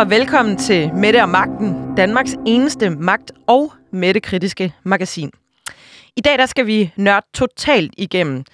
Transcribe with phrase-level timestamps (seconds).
[0.00, 5.30] Og velkommen til Mette og Magten, Danmarks eneste magt- og mættekritiske magasin.
[6.16, 8.44] I dag der skal vi nørde totalt igennem.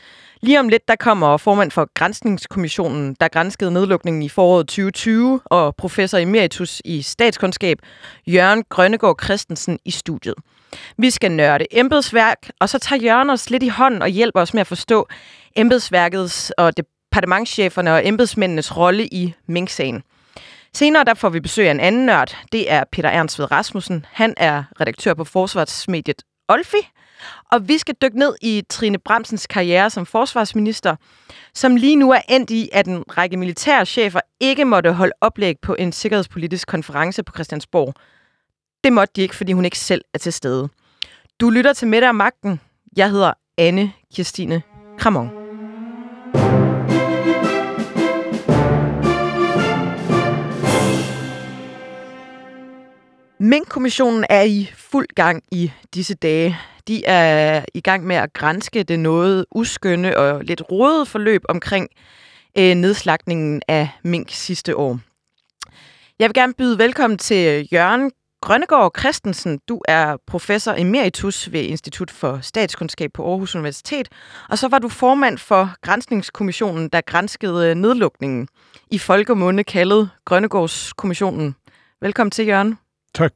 [0.41, 5.77] Lige om lidt der kommer formand for Grænsningskommissionen, der grænskede nedlukningen i foråret 2020, og
[5.77, 7.78] professor emeritus i statskundskab,
[8.27, 10.34] Jørgen Grønnegård Christensen i studiet.
[10.98, 14.55] Vi skal nørde embedsværk, og så tager Jørgen os lidt i hånden og hjælper os
[14.55, 15.09] med at forstå
[15.56, 20.03] embedsværkets og departementcheferne og embedsmændenes rolle i Mink-sagen.
[20.77, 22.37] Senere der får vi besøg af en anden nørd.
[22.53, 24.07] Det er Peter Ernst ved Rasmussen.
[24.12, 26.77] Han er redaktør på forsvarsmediet Olfi.
[27.53, 30.97] Og vi skal dykke ned i Trine Bremsens karriere som forsvarsminister,
[31.55, 35.57] som lige nu er endt i, at en række militære chefer ikke måtte holde oplæg
[35.62, 37.95] på en sikkerhedspolitisk konference på Christiansborg.
[38.84, 40.69] Det måtte de ikke, fordi hun ikke selv er til stede.
[41.41, 42.61] Du lytter til Mette og Magten.
[42.97, 44.62] Jeg hedder Anne Kirstine
[44.98, 45.45] Kramon.
[53.39, 56.59] Mink-kommissionen er i fuld gang i disse dage.
[56.89, 61.89] De er i gang med at grænske det noget uskønne og lidt rodede forløb omkring
[62.59, 64.98] øh, nedslagningen af mink sidste år.
[66.19, 69.61] Jeg vil gerne byde velkommen til Jørgen Grønnegård Christensen.
[69.69, 74.09] Du er professor emeritus ved Institut for Statskundskab på Aarhus Universitet,
[74.48, 78.48] og så var du formand for Grænsningskommissionen, der grænskede øh, nedlukningen
[78.91, 81.55] i folkemunde kaldet Grønnegårdskommissionen.
[82.00, 82.86] Velkommen til, Jørgen.
[83.17, 83.33] Tak.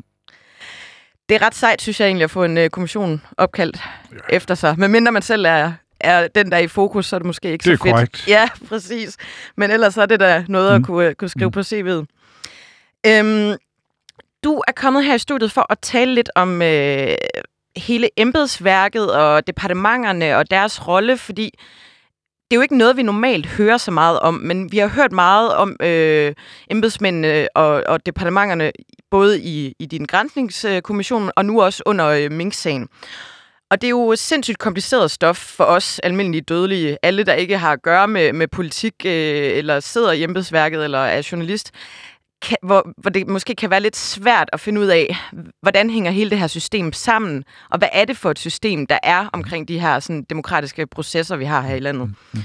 [1.28, 3.81] Det er ret sejt, synes jeg egentlig, at få en uh, kommission opkaldt
[4.12, 4.36] ja.
[4.36, 4.75] efter sig.
[4.78, 7.53] Men mindre man selv er, er den, der er i fokus, så er det måske
[7.53, 7.95] ikke det så fedt.
[7.95, 8.28] korrekt.
[8.28, 9.17] Ja, præcis.
[9.56, 10.83] Men ellers er det da noget mm.
[10.83, 11.53] at kunne, kunne skrive mm.
[11.53, 12.05] på CV'et.
[13.06, 13.56] Øhm,
[14.45, 17.08] du er kommet her i studiet for at tale lidt om øh,
[17.77, 21.58] hele embedsværket og departementerne og deres rolle, fordi
[22.50, 25.12] det er jo ikke noget, vi normalt hører så meget om, men vi har hørt
[25.12, 26.34] meget om øh,
[26.70, 28.72] embedsmændene og, og departementerne,
[29.11, 32.88] både i, i din grænsningskommission øh, og nu også under øh, Mink-sagen.
[33.70, 37.72] Og det er jo sindssygt kompliceret stof for os almindelige dødelige, alle der ikke har
[37.72, 41.70] at gøre med, med politik, øh, eller sidder i embedsværket, eller er journalist,
[42.42, 45.17] kan, hvor, hvor det måske kan være lidt svært at finde ud af,
[45.62, 48.98] hvordan hænger hele det her system sammen, og hvad er det for et system, der
[49.02, 52.08] er omkring de her sådan, demokratiske processer, vi har her i landet.
[52.08, 52.45] Mm-hmm.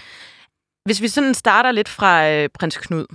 [0.86, 3.06] Hvis vi sådan starter lidt fra øh, prins Knud.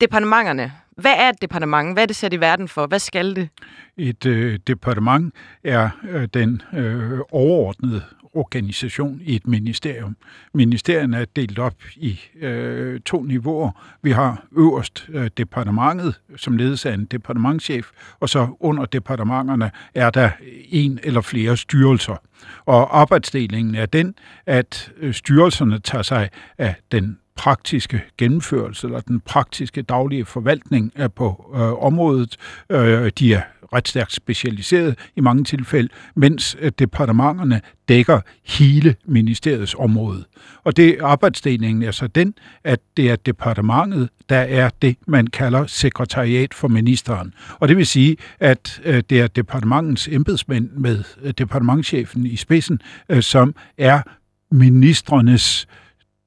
[0.00, 0.72] Departementerne.
[0.90, 1.94] Hvad er et departement?
[1.94, 2.86] Hvad er det sat i verden for?
[2.86, 3.48] Hvad skal det?
[3.96, 8.02] Et øh, departement er øh, den øh, overordnede
[8.34, 10.16] organisation i et ministerium.
[10.54, 13.70] Ministerierne er delt op i øh, to niveauer.
[14.02, 20.10] Vi har øverst øh, departementet, som ledes af en departementchef, og så under departementerne er
[20.10, 20.30] der
[20.68, 22.16] en eller flere styrelser.
[22.64, 24.14] Og arbejdsdelingen er den,
[24.46, 31.08] at øh, styrelserne tager sig af den praktiske gennemførelse eller den praktiske daglige forvaltning er
[31.08, 32.36] på øh, området.
[32.70, 33.42] Øh, de er
[33.72, 40.24] ret stærkt specialiseret i mange tilfælde, mens øh, departementerne dækker hele ministeriets område.
[40.64, 45.66] Og det arbejdsdelingen er så den, at det er departementet, der er det, man kalder
[45.66, 47.34] sekretariat for ministeren.
[47.52, 52.80] Og det vil sige, at øh, det er departementens embedsmænd med øh, departementchefen i spidsen,
[53.20, 54.02] som er
[54.50, 55.66] ministrenes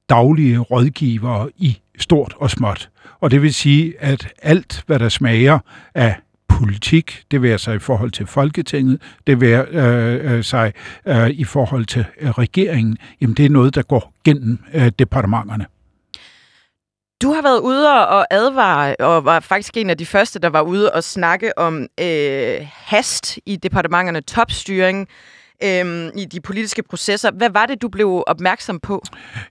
[0.09, 2.89] daglige rådgivere i stort og småt.
[3.19, 5.59] Og det vil sige, at alt, hvad der smager
[5.95, 6.15] af
[6.47, 10.73] politik, det være sig i forhold til Folketinget, det være øh, øh, sig
[11.07, 15.65] øh, i forhold til øh, regeringen, jamen det er noget, der går gennem øh, departementerne.
[17.21, 20.61] Du har været ude og advare, og var faktisk en af de første, der var
[20.61, 25.07] ude og snakke om øh, hast i departementerne, topstyring,
[25.63, 27.31] øhm, i de politiske processer.
[27.31, 29.03] Hvad var det, du blev opmærksom på?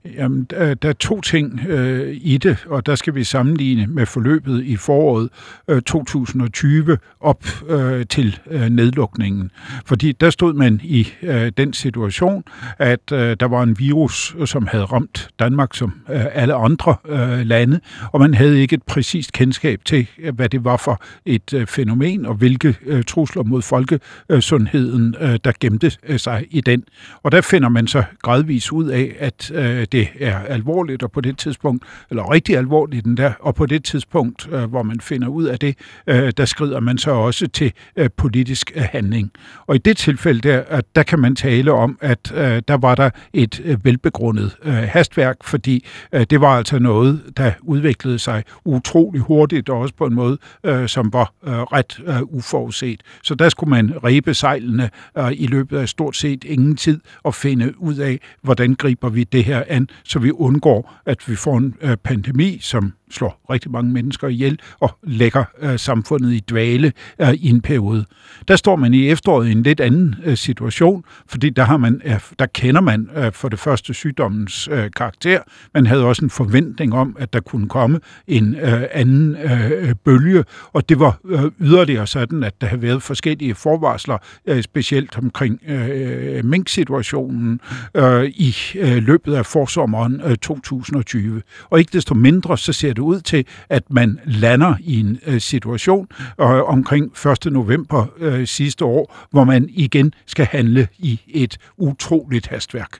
[0.04, 4.06] Jamen, der, der er to ting øh, i det, og der skal vi sammenligne med
[4.06, 5.28] forløbet i foråret
[5.69, 9.50] øh, 2020 op øh, til øh, nedlukningen.
[9.87, 12.44] Fordi der stod man i øh, den situation,
[12.78, 16.96] at øh, der var en virus, øh, som havde ramt Danmark som øh, alle andre
[17.08, 17.81] øh, lande,
[18.12, 21.66] og man havde ikke et præcist kendskab til, øh, hvad det var for et øh,
[21.66, 26.84] fænomen, og hvilke øh, trusler mod folkesundheden, øh, der gemte øh, Øh, sig i den.
[27.22, 31.20] Og der finder man så gradvis ud af, at øh, det er alvorligt, og på
[31.20, 35.28] det tidspunkt, eller rigtig alvorligt den der, og på det tidspunkt, øh, hvor man finder
[35.28, 35.76] ud af det,
[36.06, 39.31] øh, der skrider man så også til øh, politisk øh, handling.
[39.66, 42.94] Og i det tilfælde der, at der kan man tale om, at øh, der var
[42.94, 48.44] der et øh, velbegrundet øh, hastværk, fordi øh, det var altså noget, der udviklede sig
[48.64, 53.00] utrolig hurtigt, og også på en måde, øh, som var øh, ret øh, uforudset.
[53.22, 57.34] Så der skulle man rebe sejlene øh, i løbet øh, stort set ingen tid at
[57.34, 61.58] finde ud af, hvordan griber vi det her an, så vi undgår, at vi får
[61.58, 66.93] en øh, pandemi, som slår rigtig mange mennesker ihjel og lægger øh, samfundet i dvale
[67.20, 68.05] øh, i en periode.
[68.49, 72.00] Der står man i efteråret i en lidt anden øh, situation, fordi der, har man,
[72.05, 75.40] øh, der kender man øh, for det første sygdommens øh, karakter.
[75.75, 80.44] Man havde også en forventning om, at der kunne komme en øh, anden øh, bølge,
[80.73, 85.61] og det var øh, yderligere sådan, at der havde været forskellige forvarsler, øh, specielt omkring
[85.72, 87.60] Øh, øh, minksituationen
[87.94, 91.42] øh, i øh, løbet af forsommeren øh, 2020.
[91.70, 95.40] Og ikke desto mindre, så ser det ud til, at man lander i en øh,
[95.40, 96.08] situation
[96.40, 97.12] øh, omkring
[97.44, 97.52] 1.
[97.52, 102.98] november øh, sidste år, hvor man igen skal handle i et utroligt hastværk.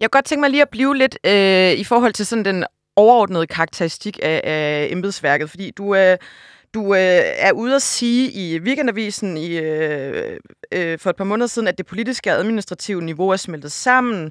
[0.00, 2.64] Jeg kunne godt tænke mig lige at blive lidt øh, i forhold til sådan den
[2.96, 6.16] overordnede karakteristik af, af embedsværket, fordi du, øh,
[6.76, 10.38] du øh, er ude at sige i Weekendavisen i, øh,
[10.72, 14.24] øh, for et par måneder siden, at det politiske og administrative niveau er smeltet sammen,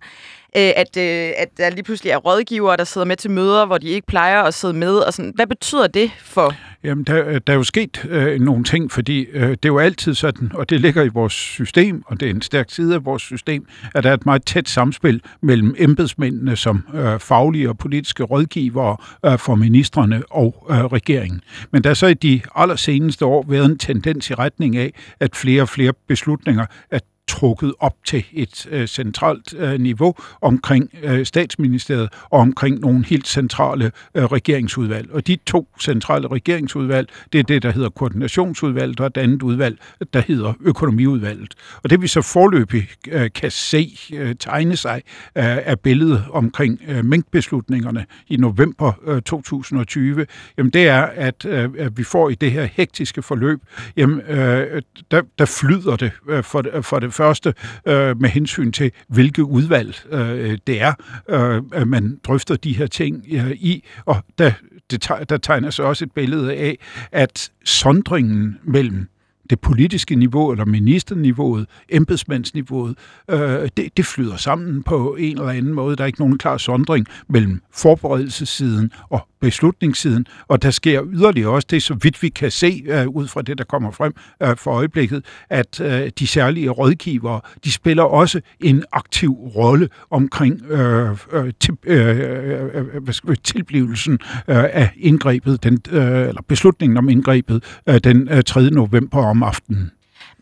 [0.57, 3.77] øh, at, øh, at der lige pludselig er rådgivere, der sidder med til møder, hvor
[3.77, 4.97] de ikke plejer at sidde med.
[4.97, 5.31] Og sådan.
[5.35, 6.53] Hvad betyder det for...
[6.85, 9.79] Jamen, der, øh, der er jo sket øh, nogle ting, fordi øh, det er jo
[9.79, 13.05] altid sådan, og det ligger i vores system, og det er en stærk side af
[13.05, 13.65] vores system,
[13.95, 18.97] at der er et meget tæt samspil mellem embedsmændene som øh, faglige og politiske rådgivere
[19.25, 21.41] øh, for ministerne og øh, regeringen.
[21.71, 25.35] Men der er så i de allerseneste år været en tendens i retning af, at
[25.35, 31.25] flere og flere beslutninger, at trukket op til et øh, centralt øh, niveau omkring øh,
[31.25, 35.11] statsministeriet og omkring nogle helt centrale øh, regeringsudvalg.
[35.11, 39.77] Og de to centrale regeringsudvalg, det er det, der hedder koordinationsudvalget, og et andet udvalg,
[40.13, 41.53] der hedder økonomiudvalget.
[41.83, 45.01] Og det vi så forløbig øh, kan se øh, tegne sig
[45.37, 50.25] øh, af billedet omkring øh, mængdbeslutningerne i november øh, 2020,
[50.57, 53.59] jamen det er, at, øh, at vi får i det her hektiske forløb,
[53.97, 54.81] jamen øh,
[55.11, 57.53] der, der flyder det øh, for, for det første
[57.85, 60.93] øh, med hensyn til, hvilke udvalg øh, det er,
[61.29, 64.51] øh, at man drøfter de her ting øh, i, og der,
[64.91, 66.77] det, der tegner sig også et billede af,
[67.11, 69.09] at sondringen mellem
[69.49, 72.97] det politiske niveau, eller ministerniveauet, embedsmandsniveauet,
[73.29, 75.95] øh, det, det flyder sammen på en eller anden måde.
[75.95, 81.67] Der er ikke nogen klar sondring mellem forberedelsessiden og beslutningssiden, og der sker yderligere også
[81.71, 84.13] det, så vidt vi kan se øh, ud fra det, der kommer frem
[84.43, 90.65] øh, for øjeblikket, at øh, de særlige rådgivere, de spiller også en aktiv rolle omkring
[90.65, 92.85] øh, øh, til, øh, øh,
[93.27, 94.13] øh tilblivelsen
[94.47, 98.69] øh, af indgrebet, den, øh, eller beslutningen om indgrebet øh, den øh, 3.
[98.69, 99.91] november om aftenen.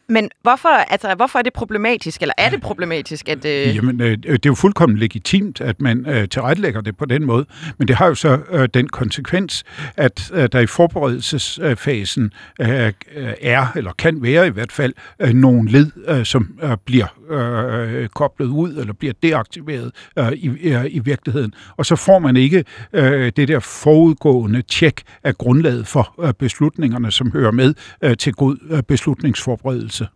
[0.09, 3.29] Men hvorfor, altså, hvorfor er det problematisk, eller er det problematisk?
[3.29, 3.75] At, øh...
[3.75, 7.45] Jamen, øh, det er jo fuldkommen legitimt, at man øh, tilrettelægger det på den måde,
[7.77, 9.63] men det har jo så øh, den konsekvens,
[9.97, 12.93] at øh, der i forberedelsesfasen øh,
[13.41, 18.03] er, eller kan være i hvert fald, øh, nogle led, øh, som øh, bliver Øh,
[18.03, 21.53] øh, koblet ud, eller bliver deaktiveret øh, i, øh, i virkeligheden.
[21.77, 27.11] Og så får man ikke øh, det der forudgående tjek af grundlaget for øh, beslutningerne,
[27.11, 30.07] som hører med øh, til god øh, beslutningsforberedelse.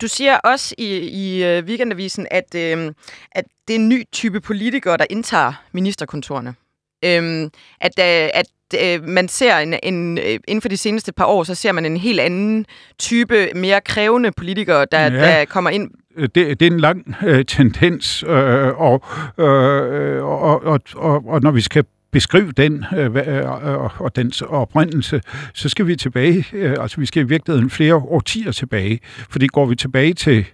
[0.00, 2.92] Du siger også i, i øh, weekendavisen, at, øh,
[3.32, 6.54] at det er en ny type politikere, der indtager ministerkontorerne.
[7.04, 7.50] Øhm,
[7.80, 8.46] at, øh, at
[8.82, 11.86] øh, man ser en, en, øh, inden for de seneste par år, så ser man
[11.86, 12.66] en helt anden
[12.98, 15.10] type, mere krævende politikere, der, ja.
[15.10, 19.04] der kommer ind det, det er en lang øh, tendens, øh, og,
[19.38, 25.20] øh, og, og, og, og når vi skal beskrive den øh, øh, og dens oprindelse,
[25.54, 29.00] så skal vi tilbage, øh, altså vi skal i virkeligheden flere årtier tilbage,
[29.30, 30.46] fordi går vi tilbage til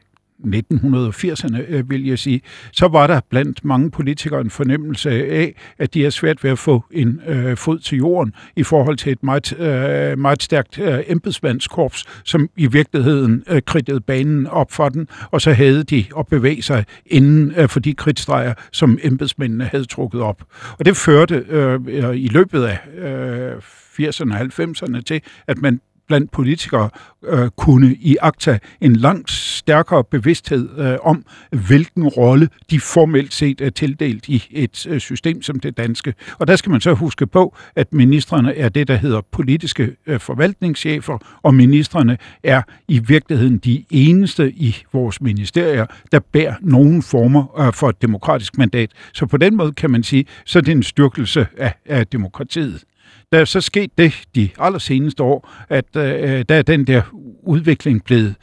[0.44, 2.40] 1980'erne, øh, vil jeg sige,
[2.72, 6.58] så var der blandt mange politikere en fornemmelse af, at de er svært ved at
[6.58, 11.00] få en øh, fod til jorden i forhold til et meget, øh, meget stærkt øh,
[11.06, 16.26] embedsmandskorps, som i virkeligheden øh, kridtede banen op for den, og så havde de at
[16.26, 20.42] bevæge sig inden øh, for de kridtstreger, som embedsmændene havde trukket op.
[20.78, 21.80] Og det førte øh,
[22.14, 23.56] i løbet af øh,
[24.00, 26.90] 80'erne og 90'erne til, at man blandt politikere
[27.24, 33.60] øh, kunne i akta en langt stærkere bevidsthed øh, om, hvilken rolle de formelt set
[33.60, 36.14] er tildelt i et øh, system som det danske.
[36.38, 40.20] Og der skal man så huske på, at ministerne er det, der hedder politiske øh,
[40.20, 47.60] forvaltningschefer, og ministerne er i virkeligheden de eneste i vores ministerier, der bærer nogen former
[47.60, 48.90] øh, for et demokratisk mandat.
[49.12, 52.84] Så på den måde kan man sige, så er det en styrkelse af, af demokratiet.
[53.32, 57.02] Der er så sket det de allerseneste år, at øh, øh der er den der
[57.42, 58.34] udvikling blevet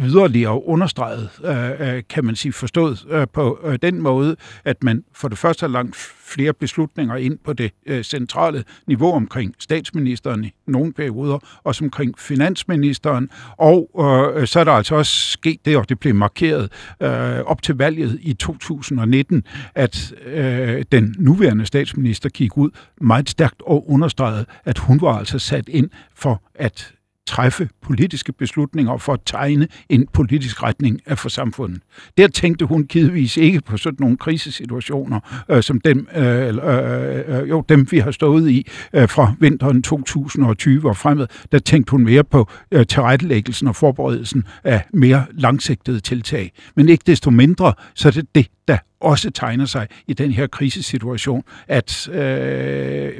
[0.00, 5.04] yderligere understreget, øh, øh, kan man sige, forstået øh, på øh, den måde, at man
[5.12, 10.44] for det første har langt flere beslutninger ind på det øh, centrale niveau omkring statsministeren
[10.44, 13.90] i nogle perioder, og omkring finansministeren, og
[14.36, 16.72] øh, så er der altså også sket det, og det blev markeret
[17.02, 23.62] øh, op til valget i 2019, at øh, den nuværende statsminister gik ud meget stærkt
[23.66, 26.95] og understregede, at hun var altså sat ind for at
[27.26, 31.82] træffe politiske beslutninger for at tegne en politisk retning for samfundet.
[32.18, 37.48] Der tænkte hun givetvis ikke på sådan nogle krisesituationer, øh, som dem, øh, øh, øh,
[37.48, 41.26] jo, dem vi har stået i øh, fra vinteren 2020 og fremad.
[41.52, 46.52] Der tænkte hun mere på øh, tilrettelæggelsen og forberedelsen af mere langsigtede tiltag.
[46.76, 50.46] Men ikke desto mindre, så er det det, der også tegner sig i den her
[50.46, 53.12] krisesituation, at øh,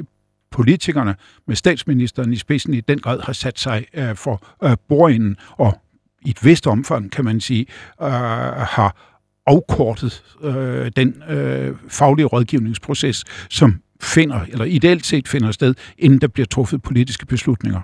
[0.57, 1.15] politikerne
[1.47, 5.81] med statsministeren i spidsen i den grad har sat sig øh, for øh, bordenden og
[6.21, 7.65] i et vist omfang, kan man sige,
[8.01, 15.75] øh, har afkortet øh, den øh, faglige rådgivningsproces, som finder, eller ideelt set finder sted,
[15.97, 17.81] inden der bliver truffet politiske beslutninger.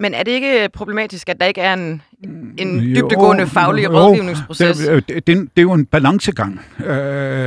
[0.00, 2.02] Men er det ikke problematisk, at der ikke er en,
[2.58, 4.76] en dybdegående faglig jo, rådgivningsproces?
[4.78, 6.60] Det, det, det er jo en balancegang.
[6.78, 6.86] Øh,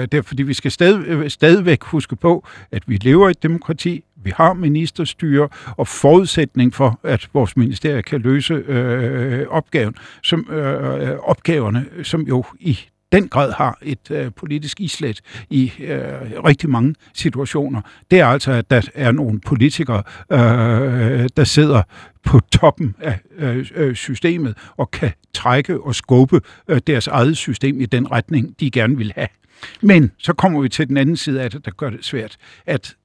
[0.02, 4.04] det er, fordi vi skal stadig, stadigvæk huske på, at vi lever i et demokrati,
[4.26, 11.18] vi har ministerstyre, og forudsætning for, at vores ministerier kan løse øh, opgaven, som, øh,
[11.20, 12.80] opgaverne, som jo i
[13.12, 16.00] den grad har et øh, politisk islet i øh,
[16.46, 21.82] rigtig mange situationer, det er altså, at der er nogle politikere, øh, der sidder
[22.24, 27.82] på toppen af øh, øh systemet og kan trække og skubbe øh, deres eget system
[27.82, 29.28] i den retning, de gerne vil have.
[29.82, 32.96] Men så kommer vi til den anden side af det, der gør det svært, at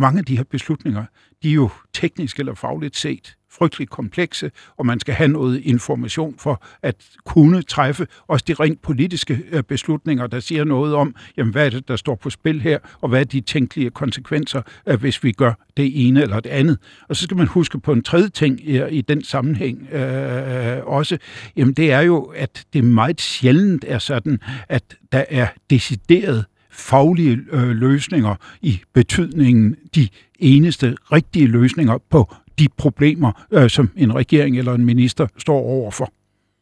[0.00, 1.04] mange af de her beslutninger,
[1.42, 6.34] de er jo teknisk eller fagligt set frygtelig komplekse, og man skal have noget information
[6.38, 11.52] for at kunne træffe også de rent politiske øh, beslutninger, der siger noget om, jamen,
[11.52, 15.00] hvad er det, der står på spil her, og hvad er de tænkelige konsekvenser, øh,
[15.00, 16.78] hvis vi gør det ene eller det andet.
[17.08, 21.18] Og så skal man huske på en tredje ting i den sammenhæng øh, også,
[21.56, 24.38] jamen det er jo, at det meget sjældent er sådan,
[24.68, 30.08] at der er decideret faglige øh, løsninger i betydningen de
[30.38, 36.12] eneste rigtige løsninger på de problemer, øh, som en regering eller en minister står overfor.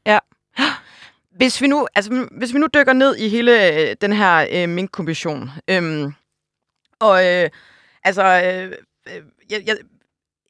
[0.06, 0.18] Ja.
[1.36, 4.68] Hvis vi nu, altså, hvis vi nu dykker ned i hele øh, den her øh,
[4.68, 6.12] minkkommission, øh,
[7.00, 7.50] og øh,
[8.04, 8.72] altså, øh,
[9.06, 9.76] øh jeg, jeg,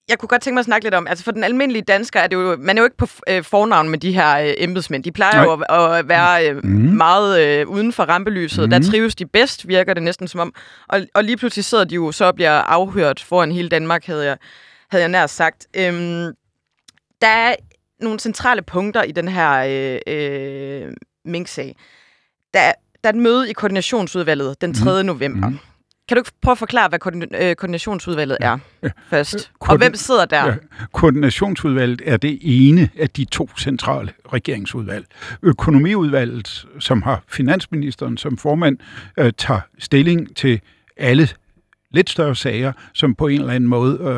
[0.09, 2.27] jeg kunne godt tænke mig at snakke lidt om, altså for den almindelige dansker er
[2.27, 5.05] det jo, man er jo ikke på øh, fornavn med de her øh, embedsmænd.
[5.05, 5.45] De plejer Nej.
[5.45, 6.71] jo at, at være øh, mm.
[6.71, 8.65] meget øh, uden for rampelyset.
[8.65, 8.71] Mm.
[8.71, 10.55] Der trives de bedst, virker det næsten som om.
[10.89, 14.25] Og, og lige pludselig sidder de jo så og bliver afhørt foran hele Danmark, havde
[14.25, 14.37] jeg,
[14.91, 15.67] havde jeg nær sagt.
[15.77, 16.33] Øhm,
[17.21, 17.55] der er
[18.01, 20.93] nogle centrale punkter i den her øh, øh,
[21.25, 21.77] Mink-sag.
[22.55, 22.73] Der,
[23.05, 25.03] der er et møde i koordinationsudvalget den 3.
[25.03, 25.07] Mm.
[25.07, 25.49] november.
[25.49, 25.59] Mm.
[26.09, 28.91] Kan du ikke prøve at forklare, hvad koordin- øh, koordinationsudvalget er ja.
[29.11, 29.51] først?
[29.61, 30.47] Koordin- og hvem sidder der?
[30.47, 30.55] Ja.
[30.93, 35.07] Koordinationsudvalget er det ene af de to centrale regeringsudvalg.
[35.43, 38.79] Økonomiudvalget, som har finansministeren som formand,
[39.19, 40.61] øh, tager stilling til
[40.97, 41.29] alle
[41.91, 44.09] lidt større sager, som på en eller anden måde øh,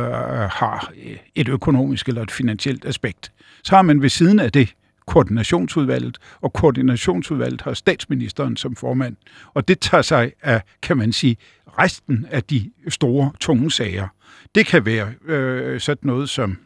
[0.50, 0.92] har
[1.34, 3.32] et økonomisk eller et finansielt aspekt.
[3.64, 4.74] Så har man ved siden af det
[5.06, 9.16] koordinationsudvalget, og koordinationsudvalget har statsministeren som formand.
[9.54, 11.36] Og det tager sig af, kan man sige,
[11.78, 14.08] resten af de store, tunge sager.
[14.54, 16.58] Det kan være øh, sådan noget som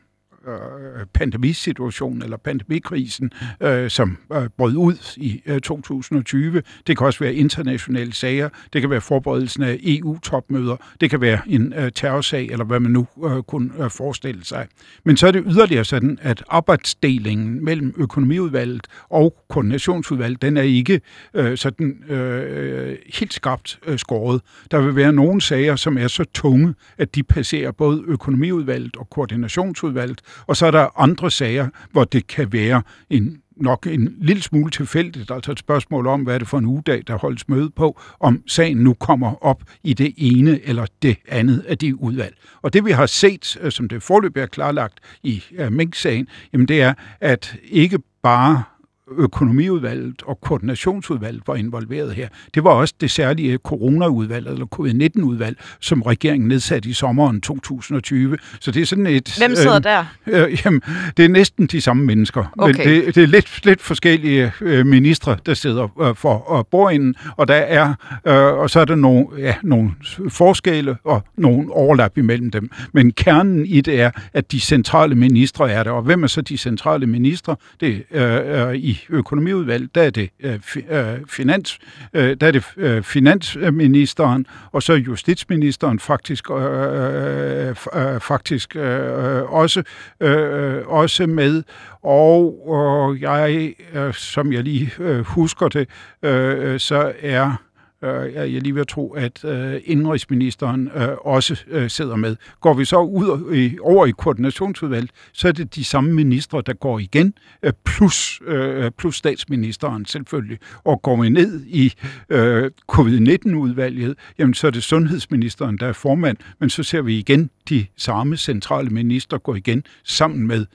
[0.48, 6.62] øh, pandemisituationen eller pandemikrisen, øh, som øh, brød ud i øh, 2020.
[6.86, 8.48] Det kan også være internationale sager.
[8.72, 10.76] Det kan være forberedelsen af EU-topmøder.
[11.00, 14.66] Det kan være en øh, terrorsag, eller hvad man nu øh, kunne øh, forestille sig.
[15.04, 21.00] Men så er det yderligere sådan, at arbejdsdelingen mellem økonomiudvalget og koordinationsudvalget, den er ikke
[21.34, 24.40] øh, sådan øh, helt skarpt øh, skåret.
[24.70, 29.10] Der vil være nogle sager, som er så tunge, at de passerer både økonomiudvalget og
[29.10, 34.42] koordinationsudvalget, og så er der andre sager, hvor det kan være en nok en lille
[34.42, 37.70] smule tilfældigt, altså et spørgsmål om, hvad er det for en ugedag, der holdes møde
[37.70, 42.36] på, om sagen nu kommer op i det ene eller det andet af de udvalg.
[42.62, 46.68] Og det vi har set, øh, som det forløb er klarlagt i øh, Mink-sagen, jamen
[46.68, 48.62] det er, at ikke bare
[49.10, 52.28] økonomiudvalget og koordinationsudvalget var involveret her.
[52.54, 58.38] Det var også det særlige coronaudvalg, eller covid-19-udvalg, som regeringen nedsatte i sommeren 2020.
[58.60, 59.34] Så det er sådan et...
[59.38, 60.04] Hvem sidder øh, der?
[60.26, 60.82] Øh, jamen,
[61.16, 62.44] det er næsten de samme mennesker.
[62.58, 62.86] Okay.
[62.86, 67.14] Men det, det er lidt, lidt forskellige øh, ministre, der sidder øh, for øh, bordenden,
[67.36, 67.94] og der er,
[68.26, 69.90] øh, og så er der nogle, ja, nogle
[70.28, 72.70] forskelle og nogle overlap imellem dem.
[72.92, 75.90] Men kernen i det er, at de centrale ministre er der.
[75.90, 77.56] Og hvem er så de centrale ministre?
[77.80, 80.60] Det er øh, i i økonomiudvalget, der er det, øh,
[80.90, 81.78] øh, finans,
[82.14, 88.84] øh, der er det øh, finansministeren, og så justitsministeren faktisk, øh, øh, øh faktisk øh,
[88.84, 89.82] øh også,
[90.20, 91.62] øh, øh, også med.
[92.02, 95.88] Og og jeg, øh, som jeg lige øh, husker det,
[96.22, 97.64] øh, så er
[98.04, 102.36] Øh, jeg er lige ved at tro, at øh, indrigsministeren øh, også øh, sidder med.
[102.60, 106.62] Går vi så ud og, i, over i koordinationsudvalget, så er det de samme ministre,
[106.66, 110.58] der går igen, øh, plus, øh, plus statsministeren selvfølgelig.
[110.84, 111.92] Og går vi ned i
[112.30, 117.50] øh, covid-19-udvalget, jamen så er det sundhedsministeren, der er formand, men så ser vi igen
[117.68, 120.66] de samme centrale minister gå igen sammen med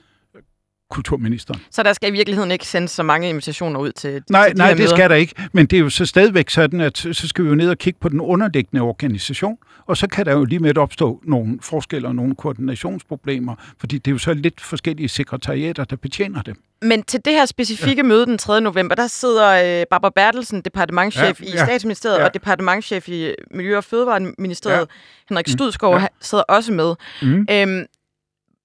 [0.90, 1.60] kulturministeren.
[1.70, 4.58] Så der skal i virkeligheden ikke sendes så mange invitationer ud til, nej, til de
[4.58, 4.90] Nej, det møder.
[4.90, 5.34] skal der ikke.
[5.52, 7.98] Men det er jo så stadigvæk sådan, at så skal vi jo ned og kigge
[8.00, 12.14] på den underliggende organisation, og så kan der jo lige med opstå nogle forskelle og
[12.14, 16.56] nogle koordinationsproblemer, fordi det er jo så lidt forskellige sekretariater, der betjener dem.
[16.82, 18.08] Men til det her specifikke ja.
[18.08, 18.60] møde den 3.
[18.60, 22.24] november, der sidder øh, Barbara Bertelsen, departementchef ja, i ja, Statsministeriet, ja.
[22.24, 24.84] og departementchef i Miljø- og Fødevareministeriet, ja.
[25.28, 26.06] Henrik mm, Studskov, ja.
[26.20, 26.94] sidder også med.
[27.22, 27.46] Mm.
[27.50, 27.86] Øhm,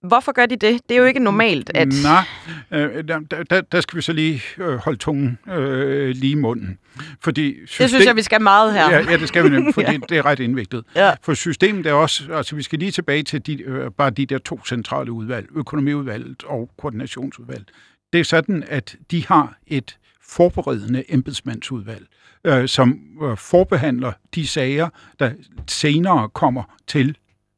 [0.07, 0.81] Hvorfor gør de det?
[0.89, 1.87] Det er jo ikke normalt, at...
[2.03, 2.23] Nej,
[2.71, 3.19] øh, der,
[3.49, 6.77] der, der skal vi så lige øh, holde tungen øh, lige i munden.
[7.21, 7.83] Fordi system...
[7.83, 8.91] Det synes jeg, vi skal meget her.
[8.91, 9.97] Ja, ja det skal vi nemlig, fordi ja.
[10.09, 10.85] det er ret indviklet.
[10.95, 11.11] Ja.
[11.21, 12.33] For systemet er også...
[12.33, 16.43] Altså, vi skal lige tilbage til de, øh, bare de der to centrale udvalg, økonomiudvalget
[16.43, 17.71] og koordinationsudvalget.
[18.13, 22.05] Det er sådan, at de har et forberedende embedsmandsudvalg,
[22.43, 25.31] øh, som øh, forbehandler de sager, der
[25.67, 27.17] senere kommer til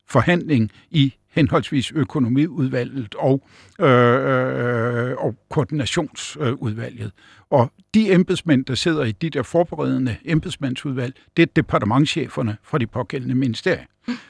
[0.10, 3.48] forhandling i henholdsvis økonomiudvalget og,
[3.80, 7.12] øh, øh, og koordinationsudvalget.
[7.50, 12.88] Og de embedsmænd, der sidder i de der forberedende embedsmandsudvalg, det er departementcheferne fra de
[12.88, 13.86] pågældende ministerier.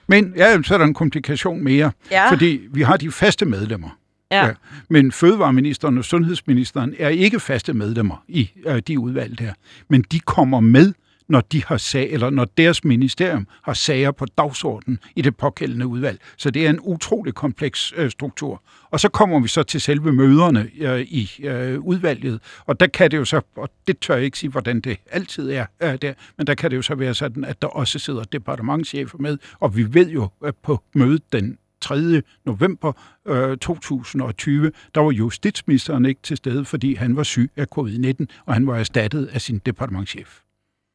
[0.07, 2.31] Men ja, så er der en komplikation mere, ja.
[2.31, 3.89] fordi vi har de faste medlemmer.
[4.31, 4.45] Ja.
[4.45, 4.53] Ja.
[4.89, 9.53] Men fødevareministeren og sundhedsministeren er ikke faste medlemmer i øh, de udvalg der.
[9.89, 10.93] Men de kommer med
[11.29, 15.88] når de har sag, eller når deres ministerium har sager på dagsordenen i det pågældende
[15.88, 16.19] udvalg.
[16.38, 18.63] Så det er en utrolig kompleks øh, struktur.
[18.89, 23.12] Og så kommer vi så til selve møderne øh, i øh, udvalget, og der kan
[23.12, 26.13] det jo så, og det tør jeg ikke sige, hvordan det altid er øh, der,
[26.38, 29.78] men der kan det jo så være sådan, at der også sidder departementchefer med, og
[29.78, 32.21] vi ved jo at på mødet den 3.
[32.45, 32.93] november
[33.28, 38.54] øh, 2020, der var justitsministeren ikke til stede, fordi han var syg af covid-19, og
[38.54, 40.39] han var erstattet af sin departementchef.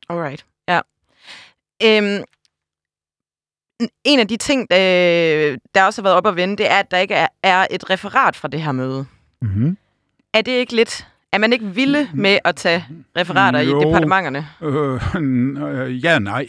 [0.08, 0.80] Alright, ja.
[1.84, 2.24] Øhm,
[4.04, 6.90] en af de ting, der, der også har været op at vende, det er, at
[6.90, 9.06] der ikke er, er et referat fra det her møde.
[9.42, 9.76] Mm-hmm.
[10.34, 11.08] Er det ikke lidt...
[11.32, 12.84] Er man ikke vilde med at tage
[13.16, 14.48] referater jo, i departementerne?
[14.62, 16.48] Øh, ja, nej.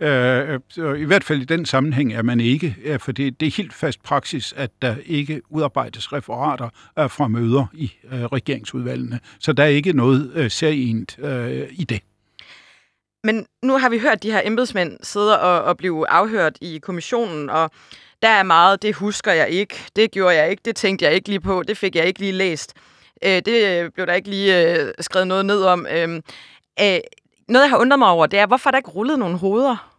[0.00, 0.60] Øh,
[1.00, 4.02] I hvert fald i den sammenhæng er man ikke, for det, det er helt fast
[4.02, 6.68] praksis, at der ikke udarbejdes referater
[7.08, 9.20] fra møder i øh, regeringsudvalgene.
[9.38, 12.00] Så der er ikke noget øh, særligt øh, i det.
[13.28, 17.50] Men nu har vi hørt de her embedsmænd sidde og, og blive afhørt i kommissionen,
[17.50, 17.70] og
[18.22, 21.28] der er meget, det husker jeg ikke, det gjorde jeg ikke, det tænkte jeg ikke
[21.28, 22.74] lige på, det fik jeg ikke lige læst.
[23.24, 25.86] Øh, det blev der ikke lige øh, skrevet noget ned om.
[25.90, 26.08] Øh,
[26.80, 26.98] øh,
[27.48, 29.94] noget, jeg har undret mig over, det er, hvorfor der ikke rullet nogen hoveder?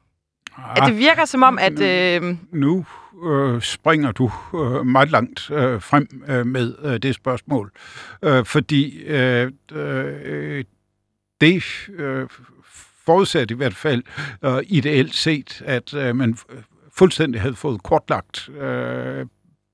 [0.58, 1.80] Ah, at det virker som om, at...
[1.82, 2.36] Øh...
[2.52, 2.86] Nu
[3.26, 7.72] øh, springer du øh, meget langt øh, frem øh, med øh, det spørgsmål.
[8.24, 10.64] Øh, fordi øh, øh,
[11.42, 12.28] det øh,
[13.10, 14.04] forudsat i hvert fald
[14.46, 16.38] øh, ideelt set, at øh, man
[16.98, 19.26] fuldstændig havde fået kortlagt øh,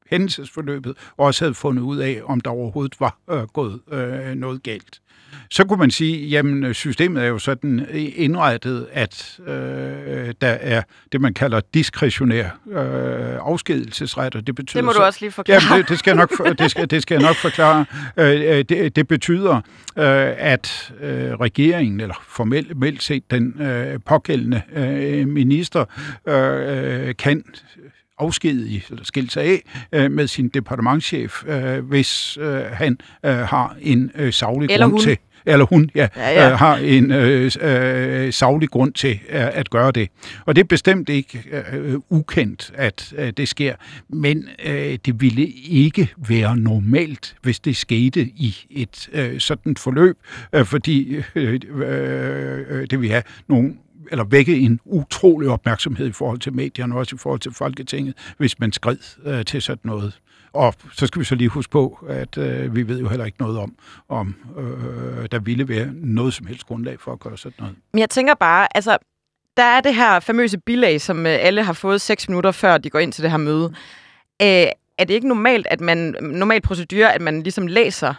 [0.09, 4.63] hændelsesforløbet, og også havde fundet ud af, om der overhovedet var uh, gået uh, noget
[4.63, 5.01] galt.
[5.49, 11.21] Så kunne man sige, jamen systemet er jo sådan indrettet, at øh, der er det,
[11.21, 14.81] man kalder diskretionær øh, afskedelsesret, og det betyder...
[14.81, 15.61] Det må du også lige forklare.
[15.69, 17.85] Jamen, det, det, skal, jeg nok, det, skal, det skal jeg nok forklare.
[18.17, 25.27] Øh, det, det betyder, øh, at øh, regeringen, eller formelt set den øh, pågældende øh,
[25.27, 25.85] minister,
[26.27, 27.43] øh, kan
[28.17, 33.75] afskedige eller skilte sig af øh, med sin departementchef, øh, hvis øh, han øh, har
[33.81, 35.01] en øh, savlig eller grund hun.
[35.01, 36.51] til eller hun ja, ja, ja.
[36.51, 40.09] Øh, har en øh, øh, savlig grund til øh, at gøre det.
[40.45, 43.75] Og det er bestemt ikke øh, ukendt, at øh, det sker,
[44.09, 50.17] men øh, det ville ikke være normalt, hvis det skete i et øh, sådan forløb,
[50.53, 53.73] øh, fordi øh, øh, det vil have nogle
[54.11, 58.13] eller vække en utrolig opmærksomhed i forhold til medierne, og også i forhold til Folketinget,
[58.37, 60.19] hvis man skred øh, til sådan noget.
[60.53, 63.41] Og så skal vi så lige huske på, at øh, vi ved jo heller ikke
[63.41, 63.75] noget om,
[64.09, 67.75] om øh, der ville være noget som helst grundlag for at gøre sådan noget.
[67.93, 68.97] Men jeg tænker bare, altså,
[69.57, 72.89] der er det her famøse bilag, som øh, alle har fået seks minutter før de
[72.89, 73.73] går ind til det her møde.
[74.41, 78.13] Øh, er det ikke normalt, at man, normal procedure, at man ligesom læser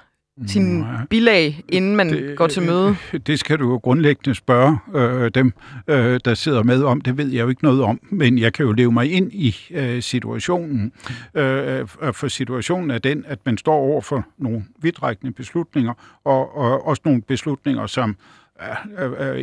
[0.47, 2.97] sin bilag, inden man det, går til møde?
[3.27, 5.53] Det skal du jo grundlæggende spørge øh, dem,
[5.89, 7.01] øh, der sidder med om.
[7.01, 9.57] Det ved jeg jo ikke noget om, men jeg kan jo leve mig ind i
[9.71, 10.93] øh, situationen.
[11.35, 15.93] Øh, for situationen er den, at man står over for nogle vidtrækkende beslutninger,
[16.25, 18.17] og, og også nogle beslutninger, som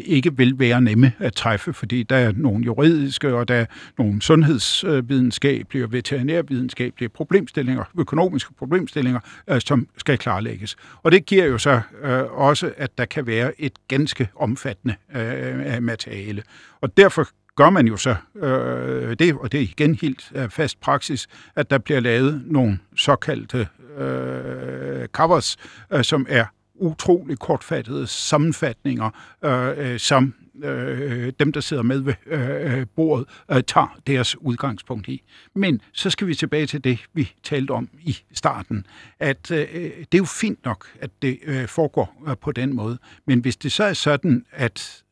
[0.06, 3.66] ikke vil være nemme at træffe, fordi der er nogle juridiske, og der er
[3.98, 10.76] nogle sundhedsvidenskabelige og veterinærvidenskabelige problemstillinger, økonomiske problemstillinger, øh, som skal klarlægges.
[11.04, 15.84] Og det giver jo så øh, også, at der kan være et ganske omfattende øh,
[15.84, 16.44] materiale.
[16.82, 20.82] Og derfor gør man jo så øh, det, og det er igen helt øh, fast
[20.82, 25.58] praksis, at der bliver lavet nogle såkaldte øh, covers,
[25.94, 29.10] øh, som er utrolig kortfattede sammenfatninger,
[29.46, 30.34] øh, øh, som
[30.64, 35.24] øh, dem, der sidder med ved øh, øh, bordet, øh, tager deres udgangspunkt i.
[35.56, 38.86] Men så skal vi tilbage til det, vi talte om i starten,
[39.20, 39.68] at øh,
[40.00, 42.98] det er jo fint nok, at det øh, foregår øh, på den måde.
[43.28, 45.04] Men hvis det så er sådan, at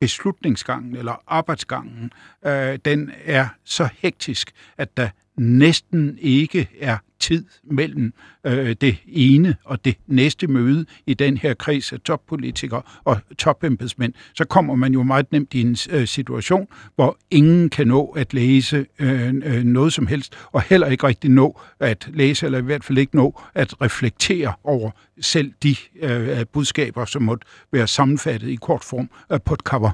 [0.00, 2.12] beslutningsgangen eller arbejdsgangen,
[2.46, 8.12] øh, den er så hektisk, at der næsten ikke er tid mellem
[8.44, 14.12] øh, det ene og det næste møde i den her kreds af toppolitikere og topembedsmænd,
[14.34, 18.34] så kommer man jo meget nemt i en øh, situation, hvor ingen kan nå at
[18.34, 22.62] læse øh, øh, noget som helst, og heller ikke rigtig nå at læse, eller i
[22.62, 28.48] hvert fald ikke nå at reflektere over selv de øh, budskaber, som måtte være sammenfattet
[28.48, 29.90] i kort form øh, på et cover.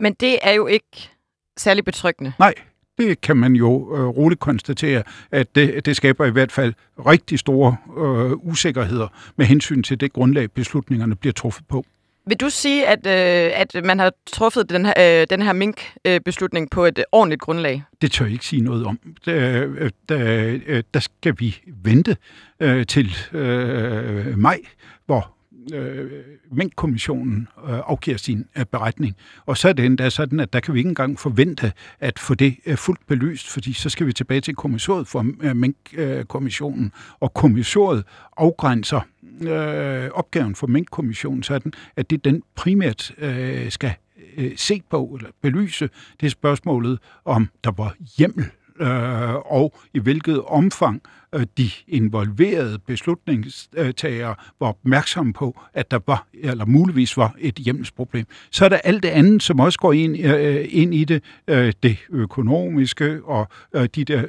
[0.00, 1.10] Men det er jo ikke
[1.56, 2.32] særlig betryggende.
[2.38, 2.54] Nej,
[2.98, 6.74] det kan man jo øh, roligt konstatere, at det, det skaber i hvert fald
[7.06, 11.84] rigtig store øh, usikkerheder med hensyn til det grundlag, beslutningerne bliver truffet på.
[12.26, 16.70] Vil du sige, at, øh, at man har truffet den her, øh, den her mink-beslutning
[16.70, 17.82] på et ordentligt grundlag?
[18.02, 18.98] Det tør jeg ikke sige noget om.
[19.24, 22.16] Der, øh, der, øh, der skal vi vente
[22.60, 24.58] øh, til øh, maj,
[25.06, 25.34] hvor
[25.74, 26.10] øh,
[26.50, 29.16] Mink-kommissionen øh, afgiver sin øh, beretning.
[29.46, 32.34] Og så er det endda sådan, at der kan vi ikke engang forvente at få
[32.34, 37.34] det øh, fuldt belyst, fordi så skal vi tilbage til kommissoriet for øh, Mink-kommissionen, og
[37.34, 38.04] kommissoriet
[38.36, 39.00] afgrænser
[39.40, 43.94] øh, opgaven for Mink-kommissionen sådan, at det den primært øh, skal
[44.36, 45.88] øh, se på eller belyse,
[46.20, 48.44] det er spørgsmålet om der var hjemmel
[48.80, 51.02] øh, og i hvilket omfang
[51.34, 58.26] Øh, de involverede beslutningstagere var opmærksomme på, at der var, eller muligvis var et hjemmelsproblem.
[58.50, 61.72] Så er der alt det andet, som også går ind, øh, ind i det, øh,
[61.82, 63.48] det økonomiske og
[63.94, 64.24] de der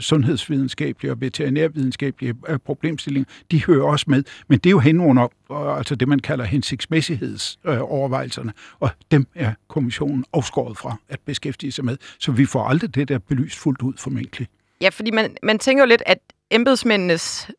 [0.00, 4.24] sundhedsvidenskabelige og veterinærvidenskabelige problemstillinger, de hører også med.
[4.48, 10.24] Men det er jo hen under altså det, man kalder hensigtsmæssighedsovervejelserne, og dem er kommissionen
[10.32, 11.96] afskåret fra at beskæftige sig med.
[12.18, 14.48] Så vi får aldrig det der belyst fuldt ud formentlig.
[14.80, 16.18] Ja, fordi man, man tænker jo lidt, at
[16.50, 17.50] embedsmændenes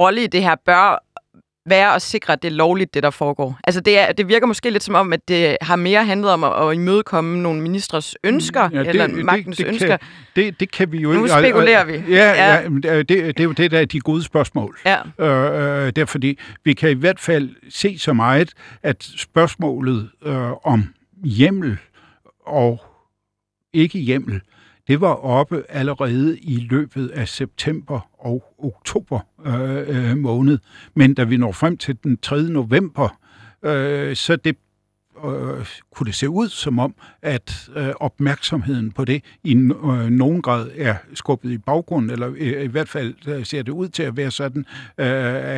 [0.00, 1.04] rolle i det her bør
[1.66, 3.58] være at sikre, at det er lovligt, det der foregår.
[3.64, 6.44] Altså det, er, det virker måske lidt som om, at det har mere handlet om
[6.44, 9.96] at, at imødekomme nogle ministres ønsker, ja, det, eller det, magtens det, det ønsker.
[9.96, 11.22] Kan, det, det kan vi jo ikke...
[11.22, 11.92] Nu spekulerer vi.
[11.92, 12.54] Ja, ja.
[12.84, 14.78] ja det, det er jo det, der er de gode spørgsmål.
[14.84, 14.98] Ja.
[15.18, 18.52] Øh, øh, det er fordi, vi kan i hvert fald se så meget,
[18.82, 21.78] at spørgsmålet øh, om hjemmel
[22.46, 22.84] og
[23.72, 24.40] ikke hjemmel,
[24.88, 30.58] det var oppe allerede i løbet af september og oktober øh, øh, måned.
[30.94, 32.42] Men da vi når frem til den 3.
[32.42, 33.18] november,
[33.62, 34.56] øh, så det
[35.24, 40.42] øh, kunne det se ud som om, at øh, opmærksomheden på det i øh, nogen
[40.42, 44.02] grad er skubbet i baggrunden, eller øh, i hvert fald øh, ser det ud til
[44.02, 44.64] at være sådan,
[44.98, 45.06] øh,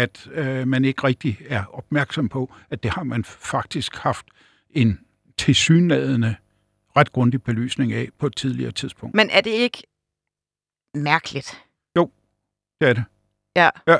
[0.01, 4.27] at øh, man ikke rigtig er opmærksom på, at det har man faktisk haft
[4.71, 4.99] en
[5.39, 6.35] tilsyneladende
[6.97, 9.15] ret grundig belysning af på et tidligere tidspunkt.
[9.15, 9.83] Men er det ikke
[10.95, 11.63] mærkeligt?
[11.97, 12.11] Jo,
[12.81, 13.05] det er det.
[13.57, 13.71] Ja.
[13.87, 13.97] ja.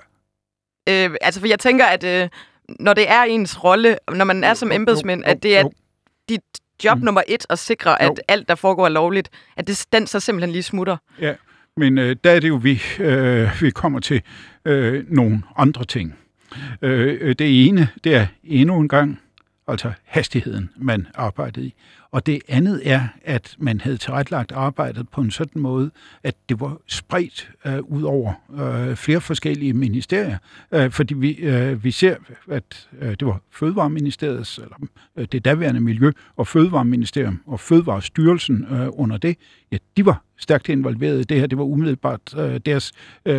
[0.89, 2.29] Øh, altså, for jeg tænker, at øh,
[2.81, 5.69] når det er ens rolle, når man er som embedsmænd, at det er
[6.29, 6.41] dit
[6.85, 7.05] job mm.
[7.05, 8.11] nummer et at sikre, jo.
[8.11, 10.97] at alt, der foregår er lovligt, at det, den så simpelthen lige smutter.
[11.21, 11.35] Ja,
[11.77, 14.23] men øh, der er det jo, vi, øh, vi kommer til
[14.65, 16.19] øh, nogle andre ting.
[16.83, 19.21] Øh, det ene, det er endnu en gang,
[19.69, 21.75] altså hastigheden, man arbejdede i.
[22.13, 25.91] Og det andet er, at man havde tilrettelagt arbejdet på en sådan måde,
[26.23, 30.39] at det var spredt øh, ud over øh, flere forskellige ministerier.
[30.73, 32.17] Øh, fordi vi, øh, vi ser,
[32.51, 34.77] at øh, det var Fødevareministeriets, eller
[35.17, 39.37] øh, det daværende Miljø- og Fødevareministerium og Fødevarestyrelsen øh, under det,
[39.73, 41.47] ja, de var stærkt involveret i det her.
[41.47, 42.93] Det var umiddelbart øh, deres
[43.27, 43.35] øh,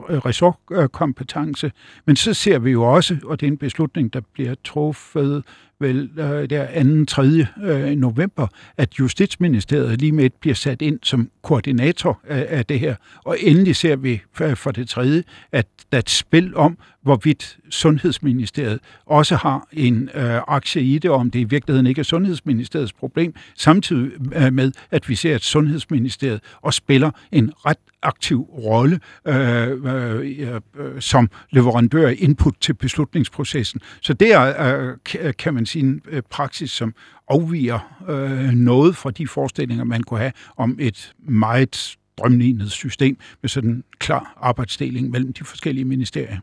[0.00, 1.72] ressortkompetence.
[2.06, 5.44] Men så ser vi jo også, og det er en beslutning, der bliver truffet
[5.80, 7.04] vel øh, der 2.
[7.04, 7.46] 3.
[7.62, 12.80] Øh, november, at Justitsministeriet lige med et bliver sat ind som koordinator af, af det
[12.80, 12.94] her.
[13.24, 17.58] Og endelig ser vi øh, for det tredje, at der er et spil om, hvorvidt
[17.70, 22.92] Sundhedsministeriet også har en øh, aktie i det, om det i virkeligheden ikke er Sundhedsministeriets
[22.92, 29.00] problem, samtidig øh, med, at vi ser, at Sundhedsministeriet også spiller en ret aktiv rolle
[29.26, 33.80] øh, øh, øh, som leverandør af input til beslutningsprocessen.
[34.02, 36.94] Så det er, øh, kan man sige, en øh, praksis, som
[37.28, 43.48] afviger øh, noget fra de forestillinger, man kunne have om et meget strømlignet system med
[43.48, 46.38] sådan en klar arbejdsdeling mellem de forskellige ministerier.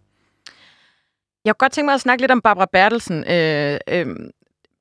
[1.46, 4.06] Jeg kunne godt tænke mig at snakke lidt om Barbara Bertelsen, øh, øh,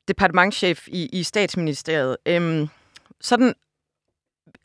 [0.09, 2.17] departementchef i, i statsministeriet.
[2.27, 2.69] Øh,
[3.21, 3.55] sådan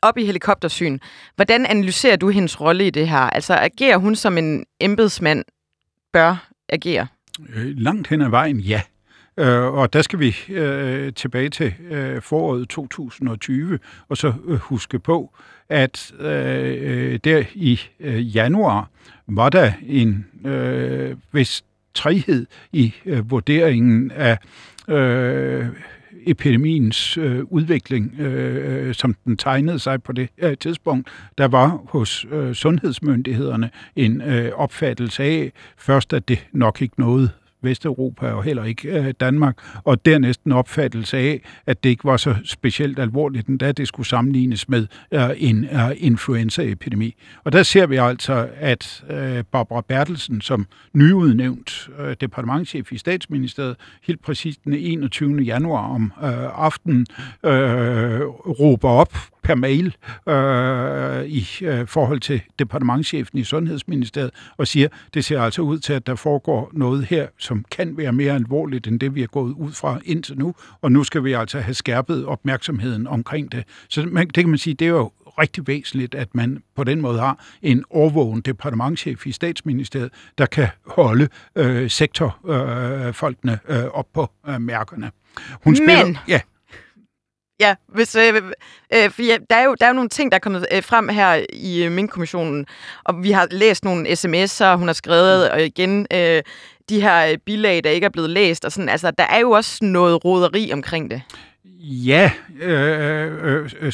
[0.01, 0.99] op i helikoptersyn.
[1.35, 3.19] Hvordan analyserer du hendes rolle i det her?
[3.19, 5.45] Altså agerer hun som en embedsmand
[6.13, 7.07] bør agere?
[7.55, 8.81] Øh, langt hen ad vejen, ja.
[9.37, 14.99] Øh, og der skal vi øh, tilbage til øh, foråret 2020, og så øh, huske
[14.99, 15.33] på,
[15.69, 18.89] at øh, øh, der i øh, januar
[19.27, 24.37] var der en øh, hvis træhed i øh, vurderingen af
[24.87, 25.65] øh,
[26.25, 31.07] epidemiens øh, udvikling, øh, som den tegnede sig på det øh, tidspunkt.
[31.37, 37.29] Der var hos øh, sundhedsmyndighederne en øh, opfattelse af først, at det nok ikke nåede
[37.61, 42.17] Vesteuropa og heller ikke øh, Danmark, og dernæst en opfattelse af, at det ikke var
[42.17, 47.15] så specielt alvorligt, endda det skulle sammenlignes med øh, en øh, influenzaepidemi.
[47.43, 53.75] Og der ser vi altså, at øh, Barbara Bertelsen, som nyudnævnt øh, departementchef i statsministeriet,
[54.03, 55.41] helt præcis den 21.
[55.41, 57.05] januar om øh, aftenen,
[57.45, 58.21] øh,
[58.59, 59.95] råber op per mail
[60.29, 65.93] øh, i øh, forhold til departementchefen i Sundhedsministeriet og siger, det ser altså ud til,
[65.93, 69.53] at der foregår noget her, som kan være mere alvorligt end det, vi er gået
[69.53, 73.63] ud fra indtil nu, og nu skal vi altså have skærpet opmærksomheden omkring det.
[73.89, 77.01] Så man, det kan man sige, det er jo rigtig væsentligt, at man på den
[77.01, 84.31] måde har en overvågen departementchef i statsministeriet, der kan holde øh, sektorfolkene øh, op på
[84.47, 85.11] øh, mærkerne.
[85.63, 86.39] Hun spiller, Men ja.
[87.59, 88.35] Ja, hvis, øh,
[88.93, 90.83] øh, for ja, der, er jo, der er jo nogle ting, der er kommet øh,
[90.83, 92.65] frem her i øh, Mink-kommissionen,
[93.03, 96.43] og vi har læst nogle sms'er, hun har skrevet, og igen øh,
[96.89, 99.51] de her øh, bilag, der ikke er blevet læst, og sådan, altså, der er jo
[99.51, 101.21] også noget roderi omkring det.
[101.81, 103.93] Ja, øh, øh, øh,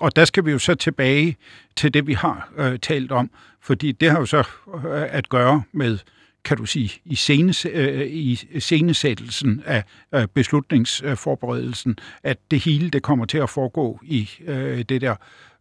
[0.00, 1.36] og der skal vi jo så tilbage
[1.76, 3.30] til det, vi har øh, talt om,
[3.62, 4.44] fordi det har jo så øh,
[5.10, 5.98] at gøre med
[6.44, 13.02] kan du sige, i, senes, øh, i scenesættelsen af øh, beslutningsforberedelsen, at det hele det
[13.02, 15.16] kommer til at foregå i øh, det der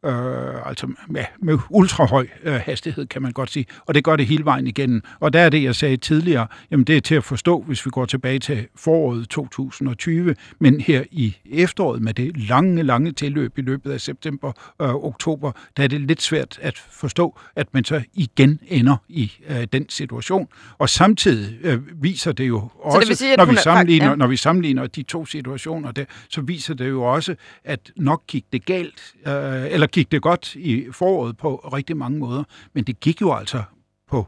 [0.08, 3.66] øh, altså med, med ultrahøj øh, hastighed, kan man godt sige.
[3.86, 5.02] Og det gør det hele vejen igennem.
[5.20, 7.90] Og der er det, jeg sagde tidligere, jamen det er til at forstå, hvis vi
[7.90, 13.62] går tilbage til foråret 2020, men her i efteråret med det lange, lange tilløb i
[13.62, 17.84] løbet af september og øh, oktober, der er det lidt svært at forstå, at man
[17.84, 20.48] så igen ender i øh, den situation.
[20.78, 24.16] Og samtidig øh, viser det jo også, det sige, når, vi sammenligner, ja.
[24.16, 28.46] når vi sammenligner de to situationer, der, så viser det jo også, at nok gik
[28.54, 29.34] det galt, øh,
[29.74, 33.64] eller gik det godt i foråret på rigtig mange måder, men det gik jo altså
[34.10, 34.28] på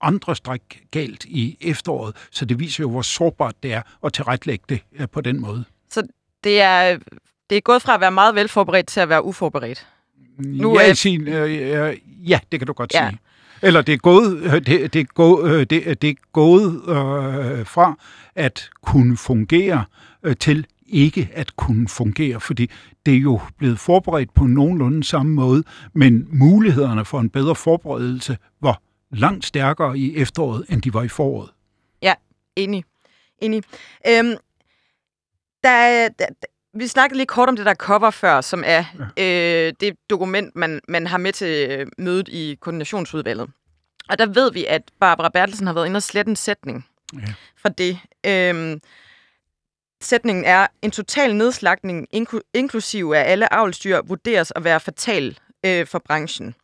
[0.00, 4.64] andre stræk galt i efteråret, så det viser jo, hvor sårbart det er at tilrettelægge
[4.68, 5.64] det øh, på den måde.
[5.90, 6.02] Så
[6.44, 6.98] det er,
[7.50, 9.86] det er gået fra at være meget velforberedt til at være uforberedt?
[10.38, 10.94] Nu ja, er...
[10.94, 13.08] Sin, øh, ja, det kan du godt ja.
[13.08, 13.18] sige.
[13.62, 17.66] Eller det er gået, øh, det, det er gået, øh, det, det er gået øh,
[17.66, 17.98] fra
[18.34, 19.84] at kunne fungere
[20.22, 22.70] øh, til ikke at kunne fungere, fordi
[23.06, 28.38] det er jo blevet forberedt på nogenlunde samme måde, men mulighederne for en bedre forberedelse
[28.60, 31.50] var langt stærkere i efteråret, end de var i foråret.
[32.02, 32.14] Ja,
[32.56, 32.84] enig.
[33.38, 33.62] enig.
[34.08, 34.34] Øhm,
[35.64, 36.26] der, der,
[36.74, 38.84] vi snakkede lige kort om det der cover før, som er
[39.16, 39.66] ja.
[39.66, 43.50] øh, det dokument, man, man har med til øh, mødet i koordinationsudvalget.
[44.08, 47.34] Og der ved vi, at Barbara Bertelsen har været inde og slette en sætning ja.
[47.56, 47.98] fra det.
[48.26, 48.80] Øhm,
[50.02, 55.86] Sætningen er, en total nedslagning, inkl- inklusiv af alle avlstyr, vurderes at være fatal øh,
[55.86, 56.54] for branchen.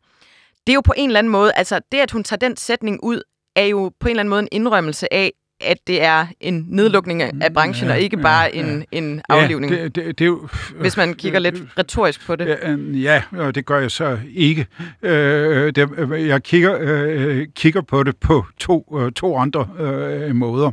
[0.66, 3.04] Det er jo på en eller anden måde, altså det, at hun tager den sætning
[3.04, 3.22] ud,
[3.56, 7.22] er jo på en eller anden måde en indrømmelse af, at det er en nedlukning
[7.22, 9.72] af branchen, ja, og ikke bare ja, en, en aflivning.
[9.72, 10.48] Ja, det, det, det er jo,
[10.80, 12.46] hvis man kigger lidt retorisk på det.
[12.48, 14.66] Ja, ja og det gør jeg så ikke.
[15.02, 15.88] Øh, det,
[16.28, 20.70] jeg kigger, øh, kigger på det på to, øh, to andre øh, måder.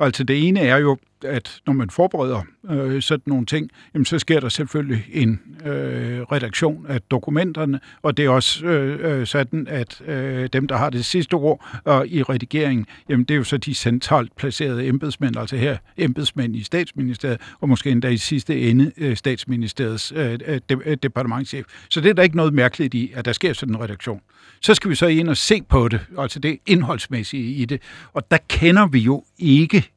[0.00, 4.18] Altså det ene er jo, at når man forbereder øh, sådan nogle ting, jamen, så
[4.18, 9.66] sker der selvfølgelig en øh, redaktion af dokumenterne, og det er også øh, øh sådan,
[9.68, 13.44] at øh, dem, der har det sidste ord øh, i redigeringen, jamen, det er jo
[13.44, 18.60] så de centralt placerede embedsmænd, altså her embedsmænd i statsministeriet, og måske endda i sidste
[18.60, 21.66] ende øh, statsministeriets øh, øh de, øh, departementchef.
[21.90, 24.20] Så det er der ikke noget mærkeligt i, at der sker sådan en redaktion.
[24.60, 27.82] Så skal vi så ind og se på det, altså det indholdsmæssige i det,
[28.12, 29.90] og der kender vi jo ikke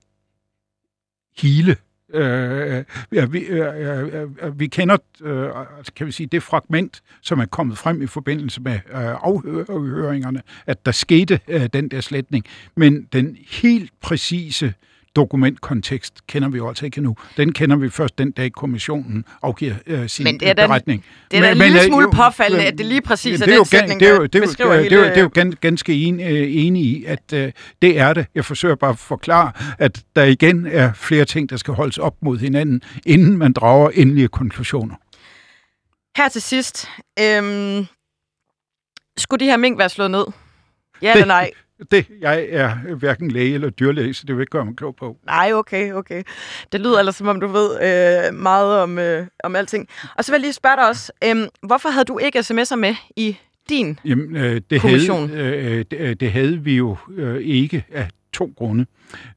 [1.38, 1.76] hele
[2.14, 7.40] Øh, ja, vi, øh, øh, vi kender, øh, altså, kan vi sige, det fragment, som
[7.40, 12.46] er kommet frem i forbindelse med øh, afhøringerne, at der skete øh, den der sletning.
[12.76, 14.74] Men den helt præcise
[15.16, 17.16] dokumentkontekst kender vi jo altså ikke endnu.
[17.38, 21.06] Den kender vi først den dag, kommissionen afgiver øh, sin men det er den, beretning.
[21.32, 24.00] Det er da en lille øh, smule påfaldende, at det lige præcis er, den sætning,
[24.00, 25.94] det er jo, det er jo, det er det er jo, det er jo ganske
[25.94, 27.52] en, øh, enig i, at øh,
[27.82, 28.28] det er det.
[28.36, 32.16] Jeg forsøger bare at forklare, at der igen er flere ting, der skal holdes op
[32.22, 34.96] mod hinanden, inden man drager endelige konklusioner.
[36.18, 36.90] Her til sidst.
[37.20, 37.86] Øhm,
[39.18, 40.26] skulle de her mink være slået ned?
[41.02, 41.52] Ja det, eller nej?
[41.92, 45.18] Det, jeg er hverken læge eller dyrlæge, så det vil ikke gøre mig klog på.
[45.26, 46.24] Nej, okay, okay.
[46.72, 49.88] Det lyder ellers, som om du ved øh, meget om, øh, om alting.
[50.18, 52.96] Og så vil jeg lige spørge dig også, øh, hvorfor havde du ikke sms'er med
[53.16, 53.38] i
[53.70, 55.30] din Jamen, øh, det kommission?
[55.30, 58.86] Havde, øh, det, øh, det havde vi jo øh, ikke af to grunde.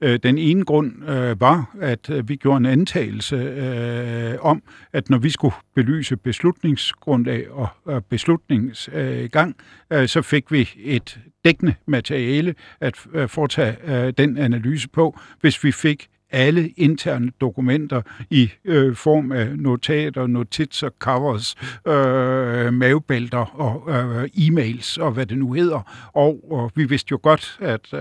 [0.01, 5.11] Øh, den ene grund øh, var, at øh, vi gjorde en antagelse øh, om, at
[5.11, 9.57] når vi skulle belyse beslutningsgrundlag og øh, beslutningsgang,
[9.93, 15.65] øh, så fik vi et dækkende materiale at øh, foretage øh, den analyse på, hvis
[15.65, 21.55] vi fik alle interne dokumenter i øh, form af notater, notitser, covers,
[21.87, 26.11] øh, mavebælter og øh, e-mails og hvad det nu hedder.
[26.13, 28.01] Og, og vi vidste jo godt, at øh,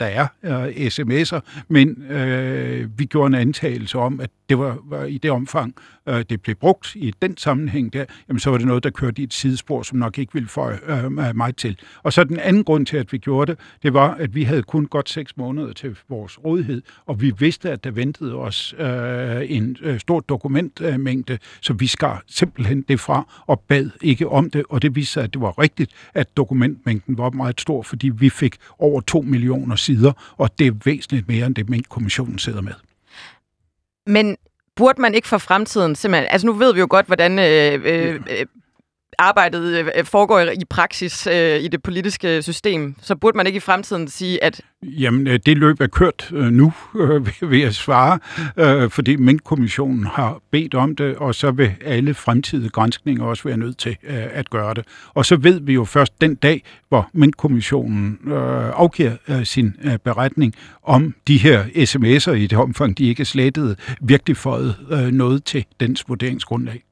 [0.00, 5.04] der er øh, sms'er, men øh, vi gjorde en antagelse om, at det var, var
[5.04, 5.74] i det omfang,
[6.08, 9.20] øh, det blev brugt i den sammenhæng der, jamen så var det noget, der kørte
[9.20, 11.78] i et sidespor, som nok ikke ville få øh, mig til.
[12.02, 14.62] Og så den anden grund til, at vi gjorde det, det var, at vi havde
[14.62, 19.50] kun godt seks måneder til vores rådighed, og vi vidste, at der ventede os øh,
[19.50, 24.64] en øh, stor dokumentmængde, så vi skar simpelthen det fra og bad ikke om det,
[24.68, 28.30] og det viste sig, at det var rigtigt, at dokumentmængden var meget stor, fordi vi
[28.30, 32.72] fik over to millioner sider, og det er væsentligt mere end det, Mink-kommissionen sidder med.
[34.06, 34.36] Men
[34.76, 36.28] burde man ikke for fremtiden simpelthen...
[36.30, 38.46] Altså nu ved vi jo godt, hvordan øh, øh, øh
[39.18, 43.56] arbejdet øh, øh foregår i praksis øh, i det politiske system, så burde man ikke
[43.56, 44.60] i fremtiden sige, at...
[44.82, 48.18] Jamen, øh, det løb er kørt øh, nu, øh, vil jeg svare,
[48.56, 53.56] øh, fordi Mink-kommissionen har bedt om det, og så vil alle fremtidige grænskninger også være
[53.56, 54.84] nødt til øh, at gøre det.
[55.14, 59.98] Og så ved vi jo først den dag, hvor Mink-kommissionen øh, afgiver øh, sin øh,
[59.98, 65.06] beretning om de her sms'er i det omfang, de ikke er slettet, virkelig fået øh,
[65.06, 66.85] noget til dens vurderingsgrundlag.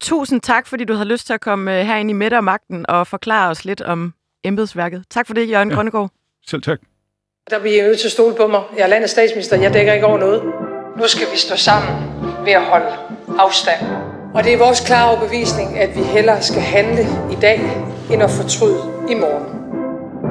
[0.00, 2.86] Tusind tak, fordi du havde lyst til at komme øh, herind i middag og magten
[2.88, 5.04] og forklare os lidt om embedsværket.
[5.10, 5.74] Tak for det, Jørgen ja.
[5.74, 6.10] Grønnegård.
[6.46, 6.78] Selv tak.
[7.50, 8.62] Der bliver I nødt til at stole på mig.
[8.76, 9.56] Jeg er landets statsminister.
[9.56, 10.42] Jeg dækker ikke over noget.
[10.96, 11.90] Nu skal vi stå sammen
[12.44, 12.86] ved at holde
[13.38, 13.86] afstand.
[14.34, 17.02] Og det er vores klare overbevisning, at vi hellere skal handle
[17.32, 17.60] i dag,
[18.12, 18.80] end at fortryde
[19.10, 19.54] i morgen.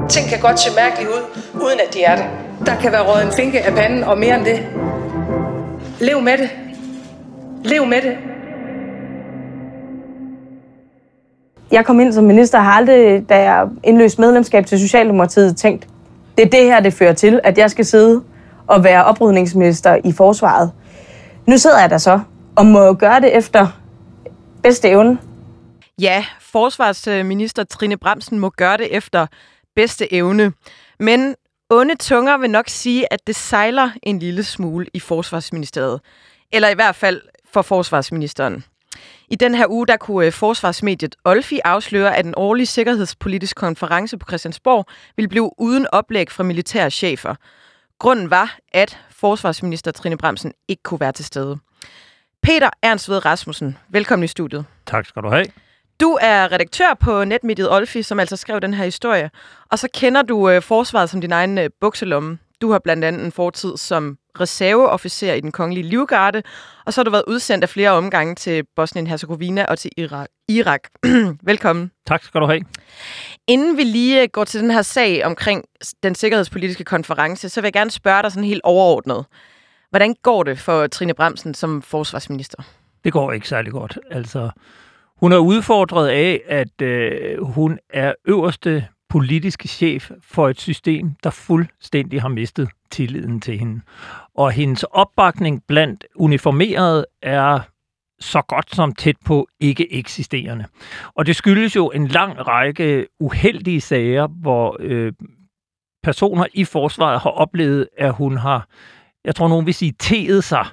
[0.10, 2.26] Ting kan godt se mærkeligt ud, uden at de er det.
[2.65, 4.67] Der kan være råd en finke af panden, og mere end det.
[5.99, 6.49] Lev med det.
[7.63, 8.17] Lev med det.
[11.74, 15.88] Jeg kom ind som minister, har aldrig, da jeg indløste medlemskab til Socialdemokratiet, tænkt,
[16.38, 18.24] det er det her, det fører til, at jeg skal sidde
[18.68, 20.72] og være oprydningsminister i forsvaret.
[21.48, 22.20] Nu sidder jeg der så,
[22.56, 23.68] og må gøre det efter
[24.64, 25.18] bedste evne.
[26.02, 29.28] Ja, forsvarsminister Trine Bremsen må gøre det efter
[29.76, 30.54] bedste evne.
[31.00, 31.36] Men
[31.70, 36.02] onde tunger vil nok sige, at det sejler en lille smule i forsvarsministeriet.
[36.52, 37.22] Eller i hvert fald
[37.54, 38.64] for forsvarsministeren.
[39.30, 44.18] I den her uge der kunne øh, forsvarsmediet Olfi afsløre, at en årlig sikkerhedspolitisk konference
[44.18, 47.36] på Christiansborg ville blive uden oplæg fra militære chefer.
[48.00, 51.58] Grunden var, at forsvarsminister Trine Bremsen ikke kunne være til stede.
[52.44, 54.66] Peter Ernst Ved Rasmussen, velkommen i studiet.
[54.86, 55.46] Tak skal du have.
[56.02, 59.32] Du er redaktør på netmediet Olfi, som altså skrev den her historie.
[59.72, 62.38] Og så kender du øh, forsvaret som din egen øh, bukselomme.
[62.62, 66.43] Du har blandt andet en fortid som reserveofficer i den kongelige livgarde,
[66.86, 70.30] og så har du været udsendt af flere omgange til Bosnien-Herzegovina og til Irak.
[70.50, 70.82] Irak.
[71.52, 71.91] Velkommen.
[72.08, 72.62] Tak skal du have.
[73.48, 75.63] Inden vi lige går til den her sag omkring
[76.04, 79.26] den sikkerhedspolitiske konference, så vil jeg gerne spørge dig sådan helt overordnet.
[79.89, 82.64] Hvordan går det for Trine Bremsen som forsvarsminister?
[83.03, 83.99] Det går ikke særlig godt.
[84.12, 84.49] Altså,
[85.18, 91.30] hun er udfordret af, at øh, hun er øverste politiske chef for et system, der
[91.30, 93.82] fuldstændig har mistet tilliden til hende.
[94.36, 97.59] Og hendes opbakning blandt uniformerede er
[98.20, 100.66] så godt som tæt på ikke eksisterende.
[101.16, 105.14] Og det skyldes jo en lang række uheldige sager, hvor øh,
[106.03, 108.68] personer i forsvaret har oplevet, at hun har,
[109.26, 110.66] jeg tror nogen vil sige, teet sig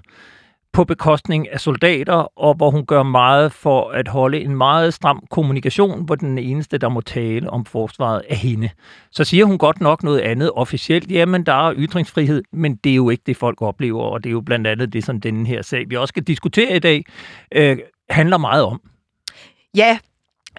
[0.72, 5.24] på bekostning af soldater, og hvor hun gør meget for at holde en meget stram
[5.30, 8.70] kommunikation, hvor den eneste, der må tale om forsvaret, er hende.
[9.10, 11.10] Så siger hun godt nok noget andet officielt.
[11.10, 14.32] Jamen, der er ytringsfrihed, men det er jo ikke det, folk oplever, og det er
[14.32, 17.04] jo blandt andet det, som denne her sag, vi også skal diskutere i dag,
[17.54, 17.78] øh,
[18.10, 18.80] handler meget om.
[19.76, 19.98] Ja,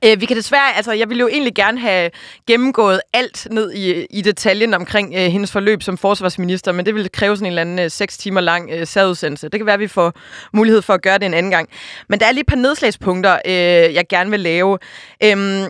[0.05, 2.11] Øh, vi kan desværre, altså jeg ville jo egentlig gerne have
[2.47, 7.09] gennemgået alt ned i, i detaljen omkring øh, hendes forløb som forsvarsminister, men det ville
[7.09, 9.49] kræve sådan en eller anden øh, 6 timer lang øh, særudsendelse.
[9.49, 10.13] Det kan være, at vi får
[10.53, 11.69] mulighed for at gøre det en anden gang.
[12.09, 13.53] Men der er lige et par nedslagspunkter, øh,
[13.93, 14.77] jeg gerne vil lave.
[15.23, 15.65] Øhm,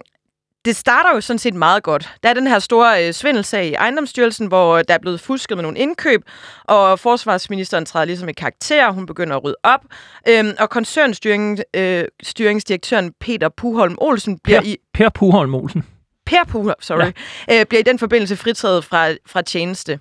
[0.65, 2.09] det starter jo sådan set meget godt.
[2.23, 5.61] Der er den her store øh, svindelsag i ejendomsstyrelsen, hvor der er blevet fusket med
[5.61, 6.21] nogle indkøb,
[6.63, 8.91] og forsvarsministeren træder ligesom i karakter.
[8.91, 9.81] Hun begynder at rydde op.
[10.27, 14.77] Øhm, og koncernstyringsdirektøren øh, Peter Puholm Olsen bliver Per, i...
[14.93, 15.83] per Puholm Olsen.
[16.25, 17.11] Per Puholm, sorry.
[17.47, 17.59] Ja.
[17.59, 19.99] Øh, bliver i den forbindelse fritaget fra, fra tjeneste.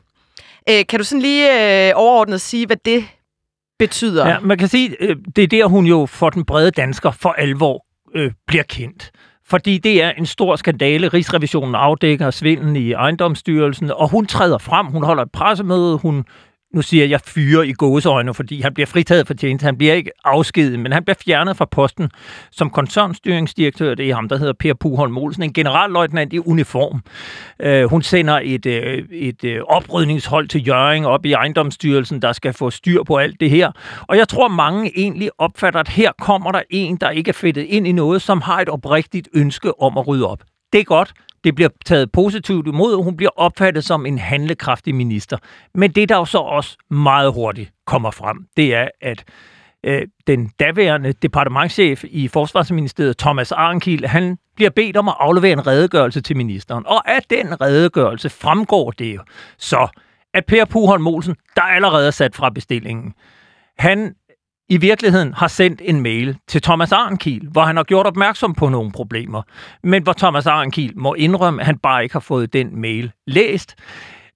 [0.71, 3.05] Øh, kan du sådan lige øh, overordnet sige, hvad det
[3.79, 4.29] betyder?
[4.29, 7.33] Ja, man kan sige, øh, det er der, hun jo for den brede dansker for
[7.33, 9.11] alvor øh, bliver kendt
[9.51, 11.09] fordi det er en stor skandale.
[11.09, 16.25] Rigsrevisionen afdækker svindlen i ejendomsstyrelsen, og hun træder frem, hun holder et pressemøde, hun
[16.75, 19.65] nu siger jeg fyre i gåseøjne, fordi han bliver fritaget for tjeneste.
[19.65, 22.11] Han bliver ikke afskedet, men han bliver fjernet fra posten
[22.51, 23.95] som koncernstyringsdirektør.
[23.95, 27.03] Det er ham, der hedder Per Puholm Olsen, en generalløjtnant i uniform.
[27.67, 32.53] Uh, hun sender et, øh, et øh, oprydningshold til Jøring op i ejendomsstyrelsen, der skal
[32.53, 33.73] få styr på alt det her.
[34.09, 37.63] Og jeg tror, mange egentlig opfatter, at her kommer der en, der ikke er fedtet
[37.63, 40.43] ind i noget, som har et oprigtigt ønske om at rydde op.
[40.73, 41.13] Det er godt.
[41.45, 45.37] Det bliver taget positivt imod, og hun bliver opfattet som en handlekraftig minister.
[45.75, 49.25] Men det, der jo så også meget hurtigt kommer frem, det er, at
[49.85, 55.67] øh, den daværende departementschef i Forsvarsministeriet, Thomas Arnkiel, han bliver bedt om at aflevere en
[55.67, 56.87] redegørelse til ministeren.
[56.87, 59.23] Og af den redegørelse fremgår det jo
[59.59, 59.89] så,
[60.35, 63.15] at Per Puholm Olsen, der allerede er sat fra bestillingen,
[63.79, 64.15] han
[64.71, 68.69] i virkeligheden har sendt en mail til Thomas Arnkiel, hvor han har gjort opmærksom på
[68.69, 69.43] nogle problemer,
[69.83, 73.75] men hvor Thomas Arnkiel må indrømme, at han bare ikke har fået den mail læst.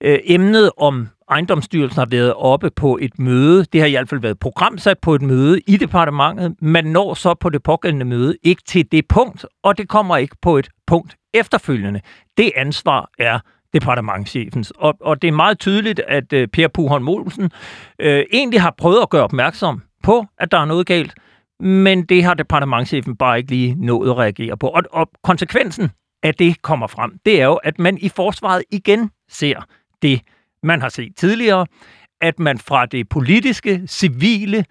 [0.00, 3.64] Øh, emnet om ejendomsstyrelsen har været oppe på et møde.
[3.64, 6.54] Det har i hvert fald været programsat på et møde i departementet.
[6.62, 10.36] Man når så på det pågældende møde ikke til det punkt, og det kommer ikke
[10.42, 12.00] på et punkt efterfølgende.
[12.36, 13.38] Det ansvar er
[13.74, 14.72] departementchefens.
[14.76, 17.50] Og, og det er meget tydeligt, at øh, Per Puhorn Molsen
[17.98, 21.14] øh, egentlig har prøvet at gøre opmærksom på, at der er noget galt,
[21.60, 24.66] men det har departementchefen bare ikke lige nået at reagere på.
[24.68, 25.90] Og, og konsekvensen
[26.22, 29.66] af det kommer frem, det er jo, at man i forsvaret igen ser
[30.02, 30.20] det,
[30.62, 31.66] man har set tidligere,
[32.20, 34.64] at man fra det politiske, civile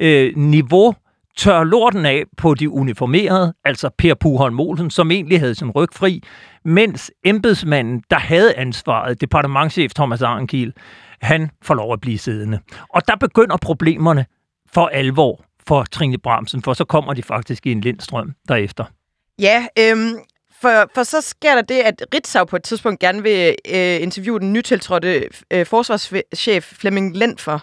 [0.00, 0.94] øh, niveau
[1.36, 5.88] tør lorten af på de uniformerede, altså Per Puholm Olsen, som egentlig havde sin ryg
[5.92, 6.22] fri,
[6.64, 10.72] mens embedsmanden, der havde ansvaret, departementchef Thomas Arnkiel,
[11.20, 12.58] han får lov at blive siddende.
[12.88, 14.26] Og der begynder problemerne
[14.76, 18.84] for alvor for Trine Bramsen, for så kommer de faktisk i en lindstrøm derefter.
[19.38, 20.18] Ja, øhm,
[20.60, 24.40] for, for så sker der det, at Ritzau på et tidspunkt gerne vil øh, interviewe
[24.40, 27.58] den nytiltrådte øh, forsvarschef Flemming Lentfer.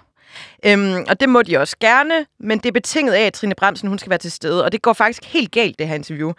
[0.65, 3.89] Øhm, og det må de også gerne, men det er betinget af, at Trine Bremsen
[3.89, 4.63] hun skal være til stede.
[4.63, 6.33] Og det går faktisk helt galt, det her interview.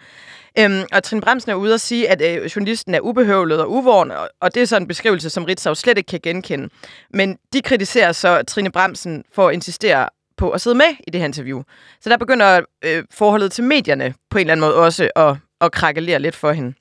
[0.59, 4.11] Øhm, og Trine Bremsen er ude og sige, at øh, journalisten er ubehøvlet og uvåren,
[4.11, 6.69] og, og det er sådan en beskrivelse, som Ritzau slet ikke kan genkende.
[7.09, 11.21] Men de kritiserer så Trine Bremsen for at insistere på at sidde med i det
[11.21, 11.61] her interview.
[12.01, 15.71] Så der begynder øh, forholdet til medierne på en eller anden måde også at, at
[15.71, 16.73] krakkelere lidt for hende.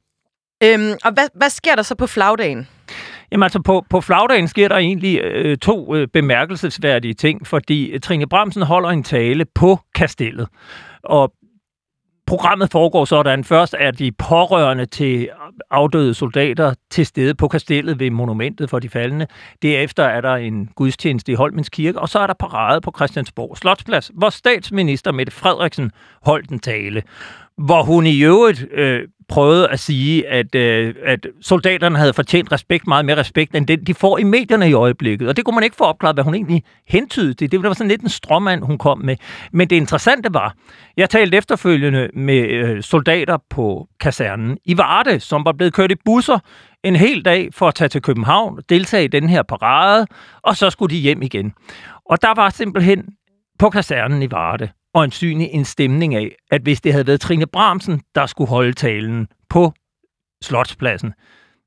[0.63, 2.69] Øhm, og hvad, hvad sker der så på flagdagen?
[3.33, 8.01] Jamen altså, på, på flagdagen sker der egentlig øh, to øh, bemærkelsesværdige ting, fordi øh,
[8.01, 10.49] Trine Bramsen holder en tale på kastellet.
[11.03, 11.33] Og
[12.27, 13.45] Programmet foregår sådan.
[13.45, 15.29] Først er de pårørende til
[15.71, 19.27] afdøde soldater til stede på kastellet ved monumentet for de faldende.
[19.63, 23.59] Derefter er der en gudstjeneste i Holmens Kirke, og så er der parade på Christiansborg
[23.59, 25.91] Slotsplads, hvor statsminister Mette Frederiksen
[26.23, 27.03] holdt en tale
[27.59, 32.87] hvor hun i øvrigt øh, prøvede at sige, at, øh, at soldaterne havde fortjent respekt,
[32.87, 35.29] meget mere respekt, end den, de får i medierne i øjeblikket.
[35.29, 37.53] Og det kunne man ikke få opklaret, hvad hun egentlig hentydede til.
[37.53, 39.17] Det var sådan lidt en stråmand, hun kom med.
[39.53, 40.55] Men det interessante var,
[40.97, 45.95] jeg talte efterfølgende med øh, soldater på kasernen i Varde, som var blevet kørt i
[46.05, 46.39] busser
[46.85, 50.07] en hel dag for at tage til København og deltage i den her parade,
[50.43, 51.53] og så skulle de hjem igen.
[52.11, 53.05] Og der var simpelthen
[53.59, 58.03] på kasernen i Varde øjensynlig en stemning af, at hvis det havde været Trine Bramsen,
[58.15, 59.73] der skulle holde talen på
[60.43, 61.13] Slotspladsen,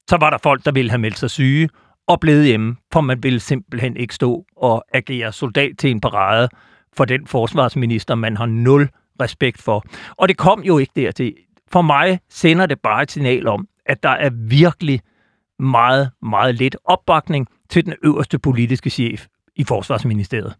[0.10, 1.70] så var der folk, der ville have meldt sig syge
[2.08, 6.50] og blevet hjemme, for man ville simpelthen ikke stå og agere soldat til en parade
[6.94, 8.90] for den forsvarsminister, man har nul
[9.22, 9.86] respekt for.
[10.18, 11.36] Og det kom jo ikke dertil.
[11.72, 15.02] For mig sender det bare et signal om, at der er virkelig
[15.60, 19.26] meget, meget lidt opbakning til den øverste politiske chef
[19.56, 20.56] i Forsvarsministeriet.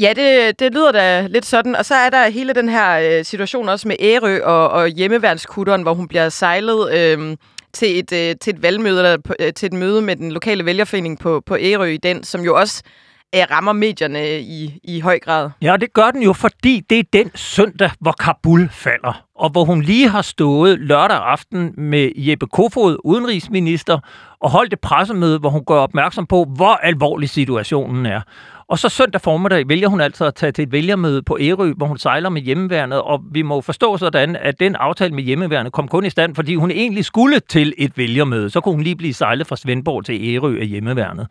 [0.00, 1.76] Ja, det, det lyder da lidt sådan.
[1.76, 5.82] Og så er der hele den her øh, situation også med Ærø og, og hjemmeværnskutteren,
[5.82, 7.36] hvor hun bliver sejlet øh,
[7.72, 10.64] til, et, øh, til et valgmøde, eller på, øh, til et møde med den lokale
[10.64, 12.82] vælgerforening på, på Ærø i den, som jo også
[13.34, 15.50] øh, rammer medierne i, i høj grad.
[15.62, 19.64] Ja, det gør den jo, fordi det er den søndag, hvor Kabul falder, og hvor
[19.64, 23.98] hun lige har stået lørdag aften med Jeppe Kofod, udenrigsminister,
[24.40, 28.20] og holdt et pressemøde, hvor hun gør opmærksom på, hvor alvorlig situationen er.
[28.68, 31.86] Og så søndag formiddag vælger hun altså at tage til et vælgermøde på Ærø, hvor
[31.86, 35.88] hun sejler med hjemmeværnet, og vi må forstå sådan, at den aftale med hjemmeværnet kom
[35.88, 38.50] kun i stand, fordi hun egentlig skulle til et vælgermøde.
[38.50, 41.26] Så kunne hun lige blive sejlet fra Svendborg til Ærø af hjemmeværnet.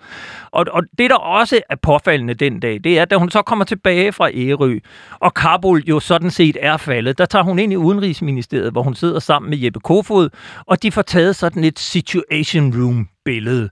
[0.52, 3.42] Og, og det, der også er påfaldende den dag, det er, at da hun så
[3.42, 4.80] kommer tilbage fra Ærø,
[5.20, 8.96] og Kabul jo sådan set er faldet, der tager hun ind i Udenrigsministeriet, hvor hun
[8.96, 10.30] sidder sammen med Jeppe Kofod,
[10.66, 13.70] og de får taget sådan et situation room billede.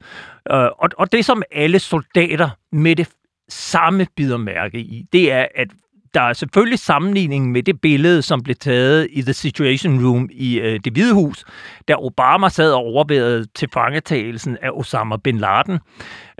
[0.52, 3.08] Øh, og, og det, som alle soldater med det
[3.50, 5.68] samme bider mærke i, det er, at
[6.14, 10.60] der er selvfølgelig sammenligning med det billede, som blev taget i The Situation Room i
[10.60, 11.46] øh, det hvide hus,
[11.88, 15.80] da Obama sad og overvejede til fangetagelsen af Osama bin Laden.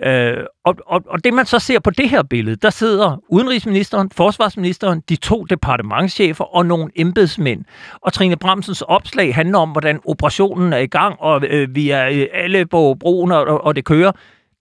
[0.02, 4.10] Øh, og, og, og det man så ser på det her billede, der sidder udenrigsministeren,
[4.10, 7.64] forsvarsministeren, de to departementschefer og nogle embedsmænd.
[8.00, 12.08] Og Trine Bramsens opslag handler om, hvordan operationen er i gang, og øh, vi er
[12.08, 14.12] øh, alle på broen, og, og det kører.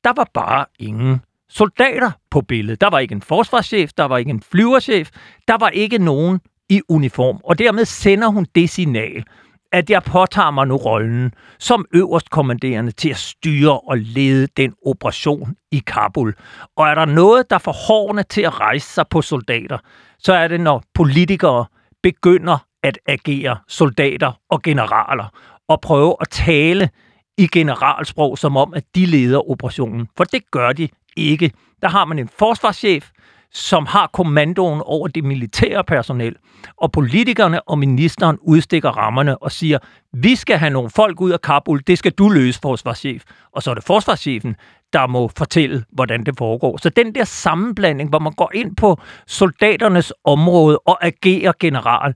[0.04, 1.22] Der var bare ingen
[1.54, 2.82] soldater på billedet.
[2.82, 5.10] Der var ikke en forsvarschef, der var ikke en flyverchef,
[5.48, 6.40] der var ikke nogen
[6.70, 7.40] i uniform.
[7.44, 9.24] Og dermed sender hun det signal,
[9.72, 15.56] at jeg påtager mig nu rollen som øverstkommanderende til at styre og lede den operation
[15.72, 16.36] i Kabul.
[16.78, 19.78] Og er der noget, der får hårene til at rejse sig på soldater,
[20.20, 21.66] så er det, når politikere
[22.04, 25.30] begynder at agere soldater og generaler
[25.68, 26.90] og prøve at tale
[27.38, 30.08] i generalsprog, som om, at de leder operationen.
[30.18, 31.52] For det gør de ikke.
[31.82, 33.10] Der har man en forsvarschef,
[33.52, 36.36] som har kommandoen over det militære personel,
[36.78, 39.80] og politikerne og ministeren udstikker rammerne og siger,
[40.14, 43.24] vi skal have nogle folk ud af Kabul, det skal du løse, forsvarschef.
[43.52, 44.56] Og så er det forsvarschefen,
[44.94, 46.78] der må fortælle, hvordan det foregår.
[46.78, 48.98] Så den der sammenblanding, hvor man går ind på
[49.28, 52.14] soldaternes område og agerer general,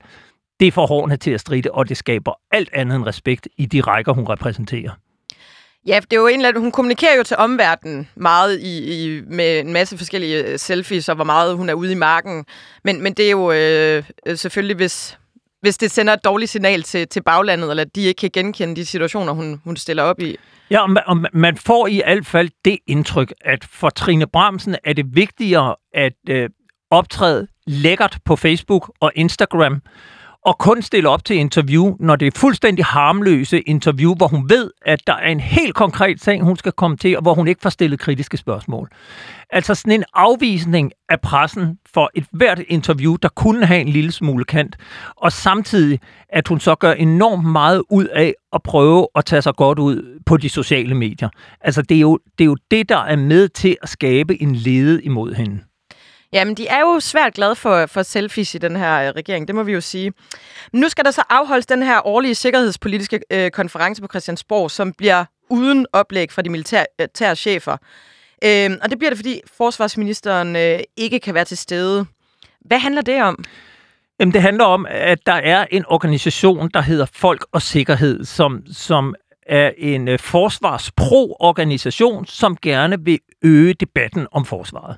[0.60, 3.80] det får hårene til at stride, og det skaber alt andet end respekt i de
[3.80, 4.90] rækker, hun repræsenterer.
[5.88, 9.20] Ja, det er jo en eller anden, hun kommunikerer jo til omverdenen meget i, i,
[9.26, 12.44] med en masse forskellige øh, selfies, og hvor meget hun er ude i marken.
[12.84, 15.18] Men, men det er jo øh, selvfølgelig, hvis,
[15.60, 18.76] hvis det sender et dårligt signal til, til baglandet, eller at de ikke kan genkende
[18.76, 20.36] de situationer, hun, hun stiller op i.
[20.70, 24.76] Ja, og man, og man får i hvert fald det indtryk, at for Trine Bramsen
[24.84, 26.50] er det vigtigere at øh,
[26.90, 29.82] optræde lækkert på Facebook og Instagram,
[30.48, 34.70] og kun stille op til interview, når det er fuldstændig harmløse interview, hvor hun ved,
[34.82, 37.62] at der er en helt konkret ting, hun skal komme til, og hvor hun ikke
[37.62, 38.88] får stillet kritiske spørgsmål.
[39.50, 44.12] Altså sådan en afvisning af pressen for et hvert interview, der kunne have en lille
[44.12, 44.76] smule kant,
[45.16, 49.54] og samtidig, at hun så gør enormt meget ud af at prøve at tage sig
[49.54, 51.28] godt ud på de sociale medier.
[51.60, 54.54] Altså det er jo det, er jo det der er med til at skabe en
[54.54, 55.60] lede imod hende.
[56.32, 59.54] Jamen, de er jo svært glade for, for selfies i den her øh, regering, det
[59.54, 60.12] må vi jo sige.
[60.72, 64.92] Men nu skal der så afholdes den her årlige sikkerhedspolitiske øh, konference på Christiansborg, som
[64.92, 67.76] bliver uden oplæg fra de militære øh, chefer.
[68.44, 72.06] Øh, og det bliver det, fordi forsvarsministeren øh, ikke kan være til stede.
[72.60, 73.44] Hvad handler det om?
[74.20, 78.62] Jamen, det handler om, at der er en organisation, der hedder Folk og Sikkerhed, som,
[78.72, 79.14] som
[79.48, 84.96] er en øh, forsvarspro-organisation, som gerne vil øge debatten om forsvaret.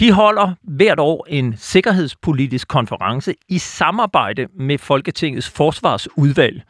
[0.00, 6.62] De holder hvert år en sikkerhedspolitisk konference i samarbejde med Folketingets forsvarsudvalg.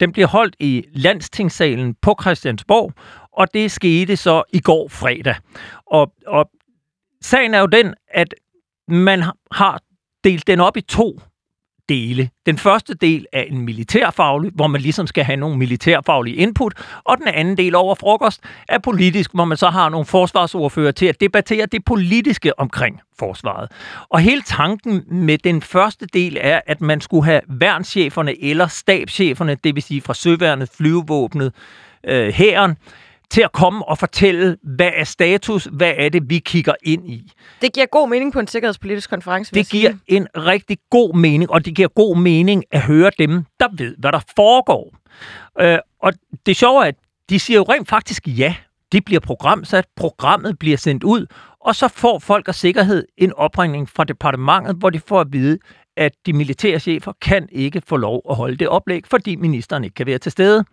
[0.00, 2.92] Den bliver holdt i Landstingssalen på Christiansborg,
[3.32, 5.34] og det skete så i går fredag.
[5.86, 6.50] Og, og
[7.22, 8.34] sagen er jo den, at
[8.88, 9.22] man
[9.52, 9.80] har
[10.24, 11.20] delt den op i to
[11.88, 12.30] dele.
[12.46, 16.74] Den første del er en militærfaglig, hvor man ligesom skal have nogle militærfaglige input,
[17.04, 21.06] og den anden del over frokost er politisk, hvor man så har nogle forsvarsordfører til
[21.06, 23.70] at debattere det politiske omkring forsvaret.
[24.08, 29.56] Og hele tanken med den første del er, at man skulle have værnscheferne eller stabscheferne,
[29.64, 31.52] det vil sige fra søværnet, flyvevåbnet,
[32.04, 32.76] øh, hæren,
[33.32, 37.32] til at komme og fortælle, hvad er status, hvad er det, vi kigger ind i.
[37.62, 41.64] Det giver god mening på en sikkerhedspolitisk konference, Det giver en rigtig god mening, og
[41.64, 44.94] det giver god mening at høre dem, der ved, hvad der foregår.
[45.60, 46.12] Øh, og
[46.46, 46.94] det sjove er, at
[47.30, 48.54] de siger jo rent faktisk ja.
[48.92, 51.26] Det bliver programsat, programmet bliver sendt ud,
[51.60, 55.58] og så får folk og sikkerhed en opringning fra departementet, hvor de får at vide,
[55.96, 59.94] at de militære chefer kan ikke få lov at holde det oplæg, fordi ministeren ikke
[59.94, 60.64] kan være til stede.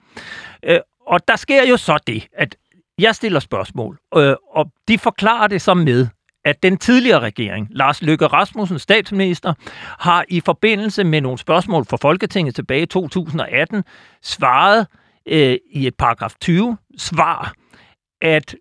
[1.10, 2.56] Og der sker jo så det, at
[3.00, 6.08] jeg stiller spørgsmål, øh, og de forklarer det så med,
[6.46, 9.54] at den tidligere regering, Lars Løkke Rasmussen, statsminister,
[10.00, 13.84] har i forbindelse med nogle spørgsmål fra Folketinget tilbage i 2018
[14.22, 14.88] svaret
[15.28, 17.54] øh, i et paragraf 20 svar,
[18.22, 18.56] at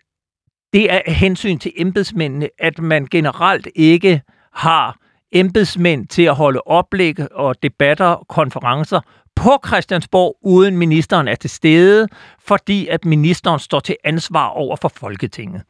[0.73, 4.23] det er hensyn til embedsmændene, at man generelt ikke
[4.53, 4.97] har
[5.33, 9.01] embedsmænd til at holde oplæg og debatter og konferencer
[9.37, 12.09] på Christiansborg, uden ministeren er til stede,
[12.41, 15.63] fordi at ministeren står til ansvar over for Folketinget.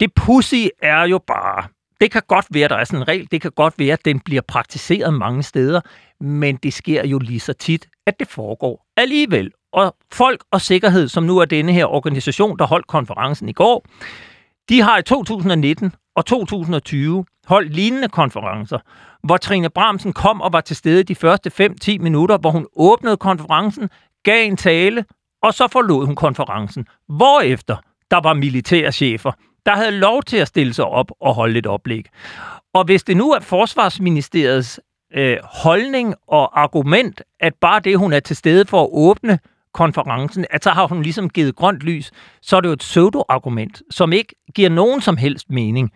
[0.00, 1.68] Det pussy er jo bare,
[2.00, 4.20] det kan godt være, der er sådan en regel, det kan godt være, at den
[4.20, 5.80] bliver praktiseret mange steder,
[6.20, 9.50] men det sker jo lige så tit, at det foregår alligevel.
[9.72, 13.86] Og Folk og Sikkerhed, som nu er denne her organisation, der holdt konferencen i går,
[14.68, 18.78] de har i 2019 og 2020 holdt lignende konferencer,
[19.24, 21.50] hvor Trine Bramsen kom og var til stede de første
[21.84, 23.90] 5-10 minutter, hvor hun åbnede konferencen,
[24.24, 25.04] gav en tale,
[25.42, 26.86] og så forlod hun konferencen.
[27.08, 27.76] Hvorefter
[28.10, 29.32] der var militære chefer,
[29.66, 32.06] der havde lov til at stille sig op og holde et oplæg.
[32.74, 34.80] Og hvis det nu er Forsvarsministeriets
[35.14, 39.38] øh, holdning og argument, at bare det, hun er til stede for at åbne
[39.76, 42.10] konferencen, at så har hun ligesom givet grønt lys,
[42.42, 45.90] så er det jo et pseudo-argument, som ikke giver nogen som helst mening.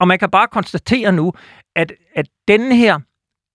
[0.00, 1.32] Og man kan bare konstatere nu,
[1.76, 2.98] at, at denne her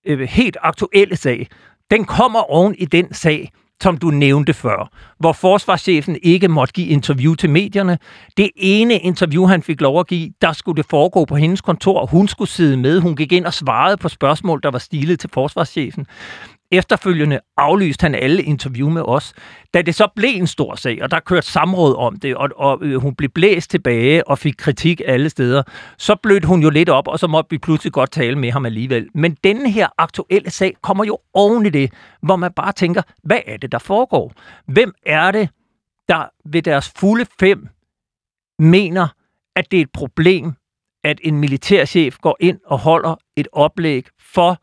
[0.08, 1.48] øh, helt aktuelle sag,
[1.92, 3.52] den kommer oven i den sag,
[3.84, 7.98] som du nævnte før, hvor forsvarschefen ikke måtte give interview til medierne.
[8.38, 12.00] Det ene interview, han fik lov at give, der skulle det foregå på hendes kontor,
[12.00, 13.00] og hun skulle sidde med.
[13.00, 16.06] Hun gik ind og svarede på spørgsmål, der var stilet til forsvarschefen.
[16.72, 19.34] Efterfølgende aflyste han alle interview med os.
[19.74, 22.80] Da det så blev en stor sag, og der kørte samråd om det, og, og
[22.82, 25.64] øh, hun blev blæst tilbage og fik kritik alle steder,
[25.98, 28.66] så blødte hun jo lidt op, og så måtte vi pludselig godt tale med ham
[28.66, 29.08] alligevel.
[29.14, 33.40] Men denne her aktuelle sag kommer jo oven i det, hvor man bare tænker, hvad
[33.48, 34.34] er det, der foregår?
[34.66, 35.50] Hvem er det,
[36.08, 37.68] der ved deres fulde fem
[38.60, 39.08] mener,
[39.56, 40.54] at det er et problem,
[41.04, 44.58] at en militærchef går ind og holder et oplæg for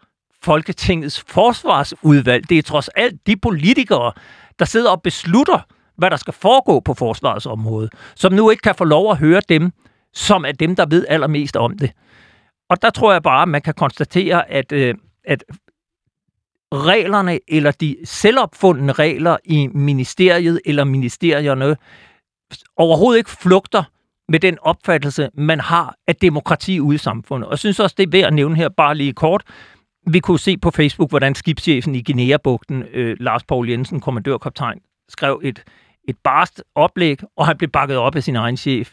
[0.44, 2.48] Folketingets forsvarsudvalg.
[2.48, 4.12] Det er trods alt de politikere,
[4.58, 5.58] der sidder og beslutter,
[5.96, 9.40] hvad der skal foregå på forsvarets område, som nu ikke kan få lov at høre
[9.48, 9.72] dem,
[10.12, 11.90] som er dem, der ved allermest om det.
[12.70, 15.44] Og der tror jeg bare, at man kan konstatere, at, øh, at
[16.74, 21.76] reglerne eller de selvopfundne regler i ministeriet eller ministerierne
[22.76, 23.82] overhovedet ikke flugter
[24.28, 27.46] med den opfattelse, man har af demokrati ude i samfundet.
[27.46, 29.42] Og jeg synes også, det er værd at nævne her bare lige kort,
[30.06, 34.78] vi kunne se på Facebook, hvordan skibschefen i Guinea-bugten, øh, Lars Paul Jensen, kommandørkaptajn,
[35.08, 35.62] skrev et,
[36.08, 38.92] et barst oplæg, og han blev bakket op af sin egen chef,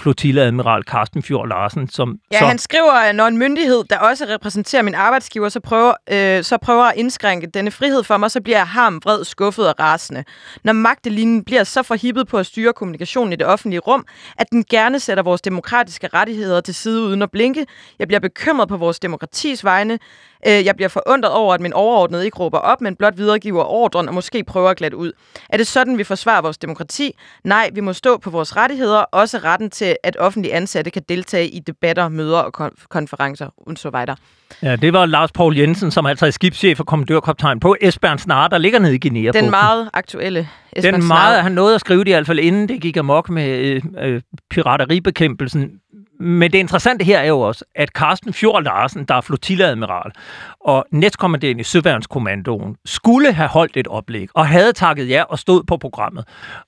[0.00, 1.88] flotilleadmiral Carsten Fjord Larsen.
[1.88, 2.46] Som ja, så...
[2.46, 6.58] han skriver, at når en myndighed, der også repræsenterer min arbejdsgiver, så prøver, øh, så
[6.58, 10.24] prøver at indskrænke denne frihed for mig, så bliver jeg ham vred, skuffet og rasende.
[10.64, 14.06] Når magtelinjen bliver så forhippet på at styre kommunikationen i det offentlige rum,
[14.38, 17.66] at den gerne sætter vores demokratiske rettigheder til side uden at blinke,
[17.98, 19.98] jeg bliver bekymret på vores demokratis vegne,
[20.46, 24.08] Øh, jeg bliver forundret over, at min overordnede ikke råber op, men blot videregiver ordren
[24.08, 25.12] og måske prøver at glatte ud.
[25.48, 27.14] Er det sådan, vi forsvarer vores demokrati?
[27.44, 31.48] Nej, vi må stå på vores rettigheder, også retten til, at offentlige ansatte kan deltage
[31.48, 34.16] i debatter, møder og konferencer og så videre.
[34.62, 38.48] Ja, det var Lars Paul Jensen, som altså er skibschef og kommandørkaptajn på Esbern Snare,
[38.48, 39.30] der ligger nede i Guinea.
[39.30, 42.68] Den meget aktuelle Esbern Den meget, han nåede at skrive det i hvert fald, inden
[42.68, 44.20] det gik amok med øh, øh,
[44.50, 45.70] pirateribekæmpelsen
[46.20, 50.10] men det interessante her er jo også, at Carsten Fjord Larsen, der er flotilleadmiral
[50.60, 55.62] og næstkommanderende i Søværnskommandoen, skulle have holdt et oplæg, og havde takket ja og stod
[55.62, 56.24] på programmet,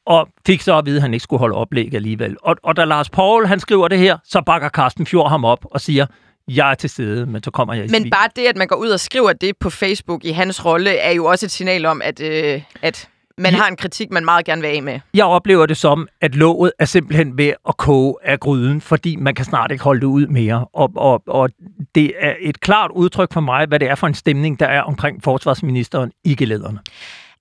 [0.07, 2.37] og fik så at vide, at han ikke skulle holde oplæg alligevel.
[2.43, 5.65] Og, og da Lars Paul han skriver det her, så bakker Carsten Fjord ham op
[5.65, 6.07] og siger,
[6.49, 8.13] jeg er til stede, men så kommer jeg i Men svig.
[8.13, 11.11] bare det, at man går ud og skriver det på Facebook i hans rolle, er
[11.11, 13.09] jo også et signal om, at, øh, at
[13.41, 15.01] man har en kritik, man meget gerne vil af med.
[15.15, 19.35] Jeg oplever det som, at låget er simpelthen ved at koge af gryden, fordi man
[19.35, 20.67] kan snart ikke holde det ud mere.
[20.73, 21.51] Og, og, og
[21.95, 24.83] det er et klart udtryk for mig, hvad det er for en stemning, der er
[24.83, 26.79] omkring forsvarsministeren i gelederne.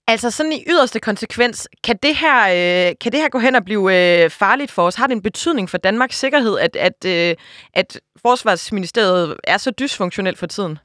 [0.08, 3.66] Altså sådan i yderste konsekvens, kan det her, øh, kan det her gå hen og
[3.66, 4.96] blive øh, farligt for os?
[4.96, 7.36] Har det en betydning for Danmarks sikkerhed, at, at, øh,
[7.74, 10.80] at Forsvarsministeriet er så dysfunktionelt for tiden?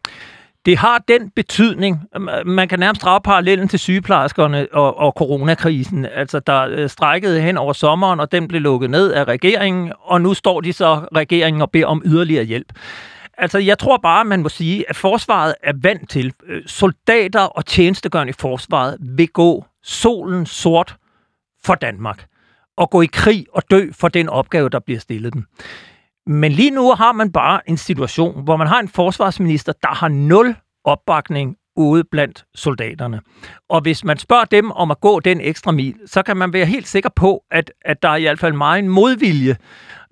[0.67, 2.01] Det har den betydning.
[2.47, 6.07] Man kan nærmest drage parallellen til sygeplejerskerne og, og coronakrisen.
[6.07, 10.21] Altså, der øh, strækkede hen over sommeren, og den blev lukket ned af regeringen, og
[10.21, 12.73] nu står de så regeringen og beder om yderligere hjælp.
[13.39, 16.33] Altså, jeg tror bare, man må sige, at forsvaret er vant til.
[16.47, 20.97] Øh, soldater og tjenestegørende i forsvaret vil gå solen sort
[21.65, 22.27] for Danmark.
[22.77, 25.45] og gå i krig og dø for den opgave, der bliver stillet dem.
[26.27, 30.09] Men lige nu har man bare en situation, hvor man har en forsvarsminister, der har
[30.09, 33.21] nul opbakning ude blandt soldaterne.
[33.69, 36.67] Og hvis man spørger dem om at gå den ekstra mil, så kan man være
[36.67, 39.57] helt sikker på, at, at der er i hvert fald meget en modvilje,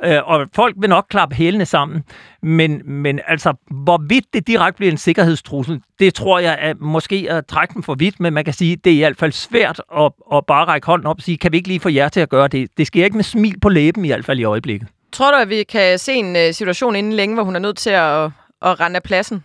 [0.05, 2.05] øh, og folk vil nok klappe hælene sammen.
[2.43, 7.47] Men, men altså, hvorvidt det direkte bliver en sikkerhedstrussel, det tror jeg er måske at
[7.47, 10.13] trække den for vidt, men man kan sige, det er i hvert fald svært at,
[10.33, 12.29] at bare række hånden op og sige, kan vi ikke lige få jer til at
[12.29, 12.71] gøre det?
[12.77, 14.89] Det sker ikke med smil på læben i hvert fald i øjeblikket.
[15.13, 17.77] Tror du, at vi kan se en uh, situation inden længe, hvor hun er nødt
[17.77, 18.25] til at,
[18.63, 19.45] at rende af pladsen?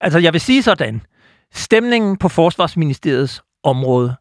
[0.00, 1.02] Altså, jeg vil sige sådan.
[1.54, 4.16] Stemningen på Forsvarsministeriets område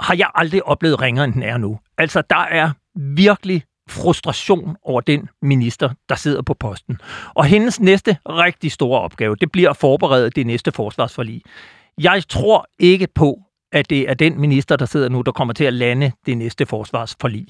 [0.00, 1.78] har jeg aldrig oplevet ringere, end den er nu.
[1.98, 2.70] Altså, der er
[3.16, 6.98] virkelig frustration over den minister, der sidder på posten.
[7.34, 11.42] Og hendes næste rigtig store opgave, det bliver at forberede det næste forsvarsforlig.
[11.98, 13.38] Jeg tror ikke på,
[13.72, 16.66] at det er den minister, der sidder nu, der kommer til at lande det næste
[16.66, 17.46] forsvarsforlig.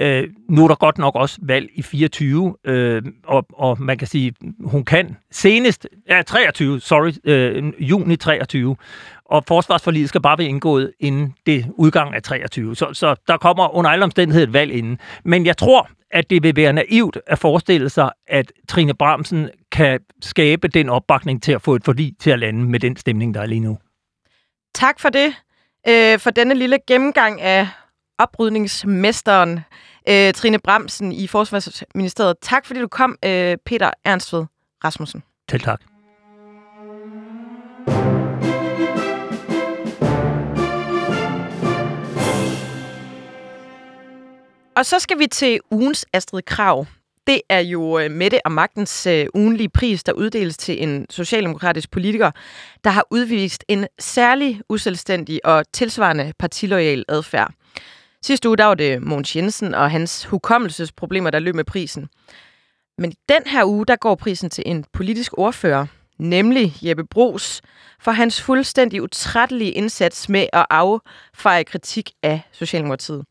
[0.00, 4.08] Øh, nu er der godt nok også valg i 24, øh, og, og man kan
[4.08, 4.34] sige,
[4.64, 8.76] hun kan senest, ja 23, sorry, øh, juni 23,
[9.24, 12.76] og forsvarsforliget skal bare være indgået inden det udgang af 23.
[12.76, 14.98] Så, så der kommer under alle omstændigheder et valg inden.
[15.24, 20.00] Men jeg tror, at det vil være naivt at forestille sig, at Trine Bramsen kan
[20.22, 23.40] skabe den opbakning til at få et forlig til at lande med den stemning, der
[23.40, 23.78] er lige nu.
[24.74, 25.34] Tak for det
[25.88, 27.68] øh, for denne lille gennemgang af
[28.18, 29.60] oprydningsmesteren
[30.08, 32.36] øh, Trine Bramsen i Forsvarsministeriet.
[32.42, 34.44] Tak fordi du kom, øh, Peter Ernstved
[34.84, 35.22] Rasmussen.
[35.48, 35.80] Til tak.
[44.76, 46.86] Og så skal vi til ugens Astrid Krav.
[47.26, 51.90] Det er jo øh, Mette og Magtens øh, ugenlige pris, der uddeles til en socialdemokratisk
[51.90, 52.30] politiker,
[52.84, 57.52] der har udvist en særlig uselvstændig og tilsvarende partilojal adfærd.
[58.22, 62.08] Sidste uge der var det Mogens Jensen og hans hukommelsesproblemer, der løb med prisen.
[62.98, 65.86] Men i den her uge, der går prisen til en politisk ordfører,
[66.18, 67.62] nemlig Jeppe Brugs,
[68.00, 73.24] for hans fuldstændig utrættelige indsats med at affeje kritik af Socialdemokratiet.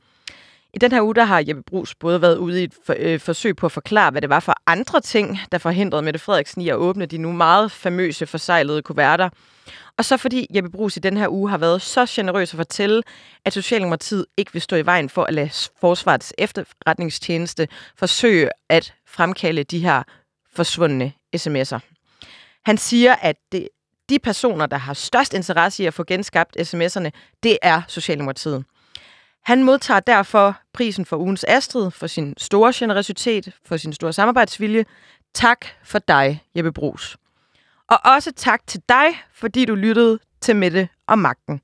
[0.74, 3.20] I den her uge, der har Jeppe Brugs både været ude i et for, øh,
[3.20, 6.70] forsøg på at forklare, hvad det var for andre ting, der forhindrede Mette Frederiksen i
[6.70, 9.30] at åbne de nu meget famøse forsejlede kuverter.
[9.98, 13.04] Og så fordi Jeppe Brugs i den her uge har været så generøs at fortælle,
[13.46, 15.50] at Socialdemokratiet ikke vil stå i vejen for at lade
[15.82, 17.68] Forsvarets efterretningstjeneste
[17.98, 20.04] forsøge at fremkalde de her
[20.56, 21.80] forsvundne sms'er.
[22.66, 23.70] Han siger, at det,
[24.10, 27.10] de personer, der har størst interesse i at få genskabt sms'erne,
[27.44, 28.66] det er Socialdemokratiet.
[29.44, 34.86] Han modtager derfor prisen for ugens Astrid for sin store generøsitet, for sin store samarbejdsvilje.
[35.34, 37.18] Tak for dig, Jeppe Brugs.
[37.88, 41.62] Og også tak til dig, fordi du lyttede til Mette og Magten.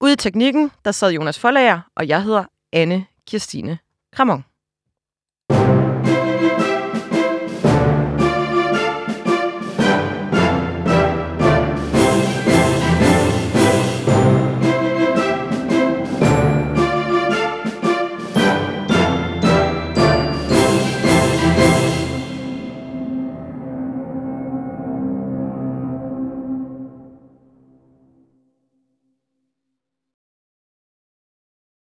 [0.00, 3.78] Ude i teknikken, der sad Jonas Forlager, og jeg hedder Anne Kirstine
[4.12, 4.44] Kramon.